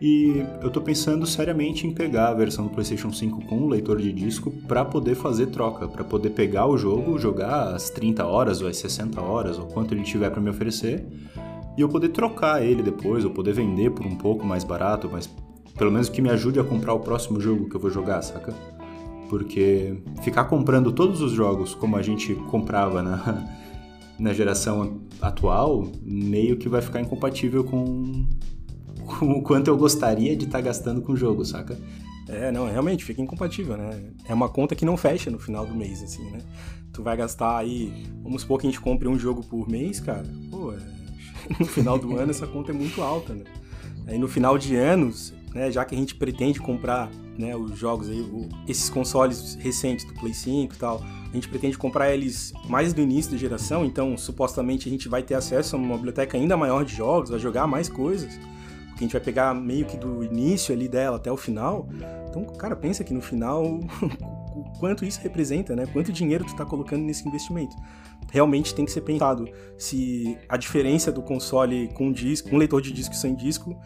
E 0.00 0.42
eu 0.62 0.70
tô 0.70 0.80
pensando 0.80 1.26
seriamente 1.26 1.86
em 1.86 1.92
pegar 1.92 2.28
a 2.28 2.34
versão 2.34 2.64
do 2.64 2.70
PlayStation 2.70 3.12
5 3.12 3.44
com 3.44 3.56
um 3.56 3.68
leitor 3.68 3.98
de 3.98 4.10
disco 4.10 4.50
para 4.66 4.82
poder 4.82 5.14
fazer 5.14 5.48
troca, 5.48 5.86
para 5.86 6.02
poder 6.02 6.30
pegar 6.30 6.66
o 6.66 6.78
jogo, 6.78 7.18
jogar 7.18 7.74
as 7.74 7.90
30 7.90 8.24
horas 8.24 8.62
ou 8.62 8.68
as 8.68 8.78
60 8.78 9.20
horas 9.20 9.58
ou 9.58 9.66
quanto 9.66 9.92
ele 9.92 10.02
tiver 10.02 10.30
para 10.30 10.40
me 10.40 10.48
oferecer 10.48 11.04
e 11.76 11.80
eu 11.80 11.88
poder 11.88 12.08
trocar 12.10 12.62
ele 12.64 12.82
depois, 12.82 13.24
ou 13.24 13.30
poder 13.30 13.54
vender 13.54 13.90
por 13.90 14.04
um 14.06 14.14
pouco 14.14 14.44
mais 14.44 14.64
barato, 14.64 15.08
mas 15.10 15.28
pelo 15.80 15.90
menos 15.90 16.10
que 16.10 16.20
me 16.20 16.28
ajude 16.28 16.60
a 16.60 16.62
comprar 16.62 16.92
o 16.92 17.00
próximo 17.00 17.40
jogo 17.40 17.66
que 17.66 17.74
eu 17.74 17.80
vou 17.80 17.90
jogar, 17.90 18.20
saca? 18.20 18.52
Porque 19.30 19.96
ficar 20.22 20.44
comprando 20.44 20.92
todos 20.92 21.22
os 21.22 21.32
jogos 21.32 21.74
como 21.74 21.96
a 21.96 22.02
gente 22.02 22.34
comprava 22.34 23.02
na, 23.02 23.48
na 24.20 24.34
geração 24.34 25.00
atual, 25.22 25.90
meio 26.02 26.58
que 26.58 26.68
vai 26.68 26.82
ficar 26.82 27.00
incompatível 27.00 27.64
com, 27.64 28.26
com 29.08 29.30
o 29.30 29.42
quanto 29.42 29.68
eu 29.68 29.76
gostaria 29.78 30.36
de 30.36 30.44
estar 30.44 30.58
tá 30.58 30.64
gastando 30.64 31.00
com 31.00 31.12
o 31.12 31.16
jogo, 31.16 31.46
saca? 31.46 31.78
É, 32.28 32.52
não, 32.52 32.70
realmente 32.70 33.02
fica 33.02 33.22
incompatível, 33.22 33.78
né? 33.78 34.02
É 34.28 34.34
uma 34.34 34.50
conta 34.50 34.76
que 34.76 34.84
não 34.84 34.98
fecha 34.98 35.30
no 35.30 35.38
final 35.38 35.64
do 35.64 35.74
mês, 35.74 36.02
assim, 36.02 36.30
né? 36.30 36.40
Tu 36.92 37.02
vai 37.02 37.16
gastar 37.16 37.56
aí, 37.56 38.06
vamos 38.22 38.42
supor 38.42 38.60
que 38.60 38.66
a 38.66 38.70
gente 38.70 38.82
compre 38.82 39.08
um 39.08 39.18
jogo 39.18 39.42
por 39.42 39.66
mês, 39.66 39.98
cara, 39.98 40.26
pô, 40.50 40.74
é 40.74 40.78
no 41.58 41.64
final 41.64 41.98
do 41.98 42.18
ano 42.18 42.32
essa 42.32 42.46
conta 42.46 42.70
é 42.70 42.74
muito 42.74 43.00
alta, 43.00 43.32
né? 43.32 43.44
Aí 44.06 44.18
no 44.18 44.28
final 44.28 44.58
de 44.58 44.76
anos, 44.76 45.32
né, 45.54 45.70
já 45.70 45.84
que 45.84 45.94
a 45.94 45.98
gente 45.98 46.14
pretende 46.14 46.60
comprar 46.60 47.10
né, 47.38 47.56
os 47.56 47.78
jogos 47.78 48.08
aí, 48.08 48.20
o, 48.20 48.48
esses 48.68 48.88
consoles 48.88 49.56
recentes 49.56 50.04
do 50.04 50.14
Play 50.14 50.34
5 50.34 50.74
e 50.74 50.78
tal, 50.78 51.02
a 51.02 51.34
gente 51.34 51.48
pretende 51.48 51.76
comprar 51.76 52.12
eles 52.12 52.52
mais 52.68 52.92
do 52.92 53.00
início 53.00 53.32
da 53.32 53.38
geração, 53.38 53.84
então 53.84 54.16
supostamente 54.16 54.88
a 54.88 54.90
gente 54.90 55.08
vai 55.08 55.22
ter 55.22 55.34
acesso 55.34 55.76
a 55.76 55.78
uma 55.78 55.96
biblioteca 55.96 56.36
ainda 56.36 56.56
maior 56.56 56.84
de 56.84 56.94
jogos, 56.94 57.30
vai 57.30 57.38
jogar 57.38 57.66
mais 57.66 57.88
coisas, 57.88 58.38
porque 58.88 58.98
a 58.98 59.02
gente 59.02 59.12
vai 59.12 59.20
pegar 59.20 59.54
meio 59.54 59.86
que 59.86 59.96
do 59.96 60.22
início 60.24 60.74
ali 60.74 60.88
dela 60.88 61.16
até 61.16 61.32
o 61.32 61.36
final. 61.36 61.88
Então, 62.28 62.44
cara, 62.44 62.76
pensa 62.76 63.02
que 63.02 63.14
no 63.14 63.22
final 63.22 63.64
o 64.54 64.64
quanto 64.78 65.04
isso 65.04 65.20
representa, 65.20 65.74
né? 65.74 65.86
Quanto 65.86 66.12
dinheiro 66.12 66.44
tu 66.44 66.54
tá 66.54 66.64
colocando 66.64 67.02
nesse 67.02 67.26
investimento. 67.26 67.74
Realmente 68.30 68.74
tem 68.74 68.84
que 68.84 68.92
ser 68.92 69.00
pensado 69.00 69.48
se 69.78 70.36
a 70.48 70.56
diferença 70.56 71.10
do 71.10 71.22
console 71.22 71.88
com 71.94 72.12
disco, 72.12 72.50
com 72.50 72.56
leitor 72.56 72.80
de 72.80 72.92
disco 72.92 73.14
e 73.14 73.16
sem 73.16 73.34
disco, 73.34 73.76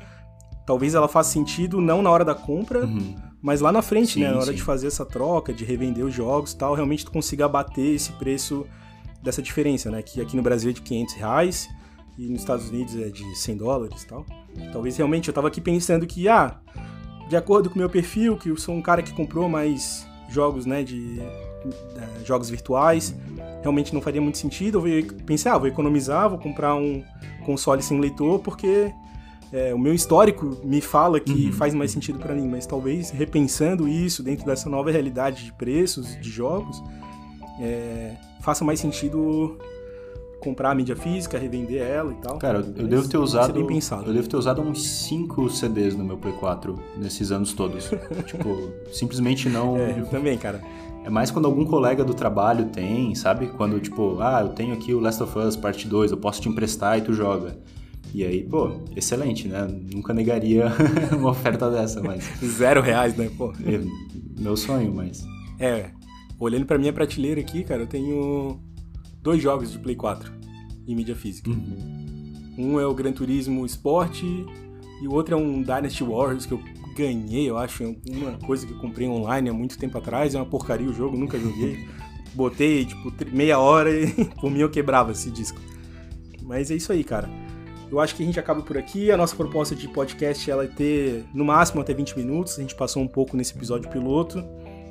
talvez 0.66 0.94
ela 0.94 1.08
faça 1.08 1.30
sentido 1.30 1.80
não 1.80 2.02
na 2.02 2.10
hora 2.10 2.24
da 2.24 2.34
compra, 2.34 2.84
uhum. 2.84 3.14
mas 3.42 3.60
lá 3.60 3.70
na 3.70 3.82
frente, 3.82 4.14
sim, 4.14 4.20
né? 4.20 4.30
Na 4.30 4.36
hora 4.36 4.46
sim. 4.46 4.54
de 4.54 4.62
fazer 4.62 4.86
essa 4.86 5.04
troca, 5.04 5.52
de 5.52 5.64
revender 5.64 6.04
os 6.04 6.14
jogos 6.14 6.52
e 6.52 6.56
tal, 6.56 6.74
realmente 6.74 7.04
tu 7.04 7.10
consiga 7.10 7.44
abater 7.44 7.94
esse 7.94 8.12
preço 8.12 8.66
dessa 9.22 9.42
diferença, 9.42 9.90
né? 9.90 10.02
Que 10.02 10.20
aqui 10.20 10.36
no 10.36 10.42
Brasil 10.42 10.70
é 10.70 10.72
de 10.72 10.82
500 10.82 11.14
reais 11.14 11.68
e 12.18 12.28
nos 12.28 12.40
Estados 12.40 12.68
Unidos 12.68 12.96
é 12.96 13.08
de 13.08 13.24
100 13.36 13.56
dólares 13.56 14.02
e 14.02 14.06
tal. 14.06 14.24
Talvez 14.72 14.96
realmente 14.96 15.28
eu 15.28 15.34
tava 15.34 15.48
aqui 15.48 15.60
pensando 15.60 16.06
que, 16.06 16.28
ah, 16.28 16.58
de 17.28 17.36
acordo 17.36 17.68
com 17.68 17.76
o 17.76 17.78
meu 17.78 17.90
perfil, 17.90 18.36
que 18.36 18.50
eu 18.50 18.56
sou 18.56 18.74
um 18.74 18.82
cara 18.82 19.02
que 19.02 19.12
comprou 19.12 19.48
mais 19.48 20.06
jogos, 20.28 20.66
né, 20.66 20.82
de, 20.82 21.16
de 21.16 22.24
jogos 22.24 22.50
virtuais, 22.50 23.14
realmente 23.62 23.92
não 23.94 24.00
faria 24.00 24.20
muito 24.20 24.38
sentido. 24.38 24.86
Eu 24.86 25.06
pensei, 25.26 25.50
ah, 25.50 25.58
vou 25.58 25.68
economizar, 25.68 26.28
vou 26.28 26.38
comprar 26.38 26.74
um 26.74 27.02
console 27.44 27.82
sem 27.82 27.98
leitor, 27.98 28.38
porque 28.40 28.92
é, 29.54 29.72
o 29.72 29.78
meu 29.78 29.94
histórico 29.94 30.58
me 30.64 30.80
fala 30.80 31.20
que 31.20 31.46
uhum. 31.46 31.52
faz 31.52 31.72
mais 31.72 31.92
sentido 31.92 32.18
para 32.18 32.34
mim, 32.34 32.48
mas 32.48 32.66
talvez 32.66 33.10
repensando 33.10 33.86
isso 33.86 34.20
dentro 34.20 34.44
dessa 34.44 34.68
nova 34.68 34.90
realidade 34.90 35.44
de 35.44 35.52
preços 35.52 36.20
de 36.20 36.28
jogos, 36.28 36.82
é, 37.60 38.16
faça 38.40 38.64
mais 38.64 38.80
sentido 38.80 39.56
comprar 40.40 40.72
a 40.72 40.74
mídia 40.74 40.96
física, 40.96 41.38
revender 41.38 41.80
ela 41.80 42.10
e 42.10 42.16
tal. 42.16 42.36
Cara, 42.38 42.58
eu, 42.58 42.88
devo 42.88 43.08
ter 43.08 43.16
usado. 43.16 43.56
Eu 44.04 44.12
devo 44.12 44.28
ter 44.28 44.36
usado 44.36 44.60
uns 44.60 44.84
5 45.06 45.48
CDs 45.48 45.94
no 45.94 46.04
meu 46.04 46.16
Play 46.16 46.34
4 46.34 46.76
nesses 46.96 47.30
anos 47.30 47.52
todos. 47.52 47.92
tipo, 48.26 48.72
simplesmente 48.92 49.48
não. 49.48 49.76
É, 49.76 50.00
eu 50.00 50.06
também, 50.06 50.36
cara. 50.36 50.60
É 51.04 51.10
mais 51.10 51.30
quando 51.30 51.44
algum 51.44 51.64
colega 51.64 52.02
do 52.02 52.12
trabalho 52.12 52.64
tem, 52.70 53.14
sabe? 53.14 53.46
Quando, 53.46 53.78
tipo, 53.78 54.18
ah, 54.20 54.40
eu 54.42 54.48
tenho 54.48 54.74
aqui 54.74 54.92
o 54.92 54.98
Last 54.98 55.22
of 55.22 55.38
Us 55.38 55.54
Parte 55.54 55.86
2, 55.86 56.10
eu 56.10 56.16
posso 56.16 56.40
te 56.42 56.48
emprestar 56.48 56.98
e 56.98 57.02
tu 57.02 57.12
joga. 57.12 57.56
E 58.14 58.24
aí, 58.24 58.44
pô, 58.44 58.80
excelente, 58.94 59.48
né? 59.48 59.66
Nunca 59.92 60.14
negaria 60.14 60.66
uma 61.18 61.30
oferta 61.30 61.68
dessa, 61.68 62.00
mas. 62.00 62.24
Zero 62.44 62.80
reais, 62.80 63.16
né, 63.16 63.28
pô? 63.36 63.52
É, 63.66 63.80
meu 64.40 64.56
sonho, 64.56 64.94
mas. 64.94 65.26
É. 65.58 65.90
Olhando 66.38 66.64
pra 66.64 66.78
minha 66.78 66.92
prateleira 66.92 67.40
aqui, 67.40 67.64
cara, 67.64 67.82
eu 67.82 67.86
tenho 67.88 68.60
dois 69.20 69.42
jogos 69.42 69.72
de 69.72 69.80
Play 69.80 69.96
4 69.96 70.30
em 70.86 70.94
mídia 70.94 71.16
física. 71.16 71.50
Uhum. 71.50 72.32
Um 72.56 72.80
é 72.80 72.86
o 72.86 72.94
Gran 72.94 73.10
Turismo 73.10 73.66
Sport 73.66 74.22
e 74.22 75.08
o 75.08 75.12
outro 75.12 75.34
é 75.34 75.36
um 75.36 75.60
Dynasty 75.60 76.04
Warriors 76.04 76.46
que 76.46 76.52
eu 76.52 76.60
ganhei, 76.96 77.50
eu 77.50 77.58
acho, 77.58 77.96
uma 78.08 78.38
coisa 78.38 78.64
que 78.64 78.72
eu 78.72 78.78
comprei 78.78 79.08
online 79.08 79.48
há 79.48 79.52
muito 79.52 79.76
tempo 79.76 79.98
atrás. 79.98 80.36
É 80.36 80.38
uma 80.38 80.46
porcaria 80.46 80.88
o 80.88 80.92
jogo, 80.92 81.16
nunca 81.16 81.36
joguei. 81.36 81.88
Botei, 82.32 82.84
tipo, 82.84 83.12
meia 83.32 83.58
hora 83.58 83.90
e 83.90 84.06
por 84.40 84.52
mim 84.52 84.60
eu 84.60 84.70
quebrava 84.70 85.10
esse 85.10 85.32
disco. 85.32 85.60
Mas 86.42 86.70
é 86.70 86.76
isso 86.76 86.92
aí, 86.92 87.02
cara. 87.02 87.28
Eu 87.90 88.00
acho 88.00 88.14
que 88.14 88.22
a 88.22 88.26
gente 88.26 88.38
acaba 88.38 88.62
por 88.62 88.76
aqui. 88.76 89.10
A 89.10 89.16
nossa 89.16 89.34
proposta 89.36 89.74
de 89.74 89.88
podcast 89.88 90.50
ela 90.50 90.64
é 90.64 90.68
ter 90.68 91.24
no 91.32 91.44
máximo 91.44 91.80
até 91.80 91.94
20 91.94 92.16
minutos. 92.16 92.58
A 92.58 92.62
gente 92.62 92.74
passou 92.74 93.02
um 93.02 93.08
pouco 93.08 93.36
nesse 93.36 93.54
episódio 93.54 93.88
piloto, 93.90 94.44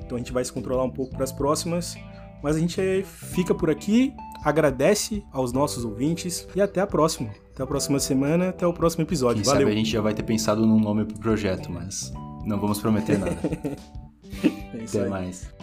então 0.04 0.16
a 0.16 0.20
gente 0.20 0.32
vai 0.32 0.44
se 0.44 0.52
controlar 0.52 0.84
um 0.84 0.90
pouco 0.90 1.14
para 1.14 1.24
as 1.24 1.32
próximas. 1.32 1.96
Mas 2.42 2.58
a 2.58 2.60
gente 2.60 3.04
fica 3.04 3.56
por 3.56 3.70
aqui, 3.70 4.14
agradece 4.44 5.24
aos 5.32 5.54
nossos 5.54 5.86
ouvintes 5.86 6.46
e 6.54 6.62
até 6.62 6.82
a 6.82 6.88
próxima. 6.88 7.30
Até 7.54 7.64
a 7.64 7.68
próxima 7.68 8.00
semana, 8.00 8.50
até 8.50 8.68
o 8.68 8.74
próximo 8.74 9.04
episódio. 9.04 9.42
Quem 9.42 9.46
Valeu. 9.46 9.68
Sabe 9.68 9.74
a 9.74 9.78
gente 9.78 9.90
já 9.90 10.02
vai 10.02 10.14
ter 10.14 10.24
pensado 10.24 10.66
num 10.66 10.80
nome 10.80 11.06
pro 11.06 11.18
projeto, 11.20 11.72
mas 11.72 12.12
não 12.46 12.60
vamos 12.60 12.80
prometer 12.80 13.18
nada. 13.18 13.38
é 14.74 14.84
até 14.84 15.04
aí. 15.04 15.10
mais. 15.10 15.54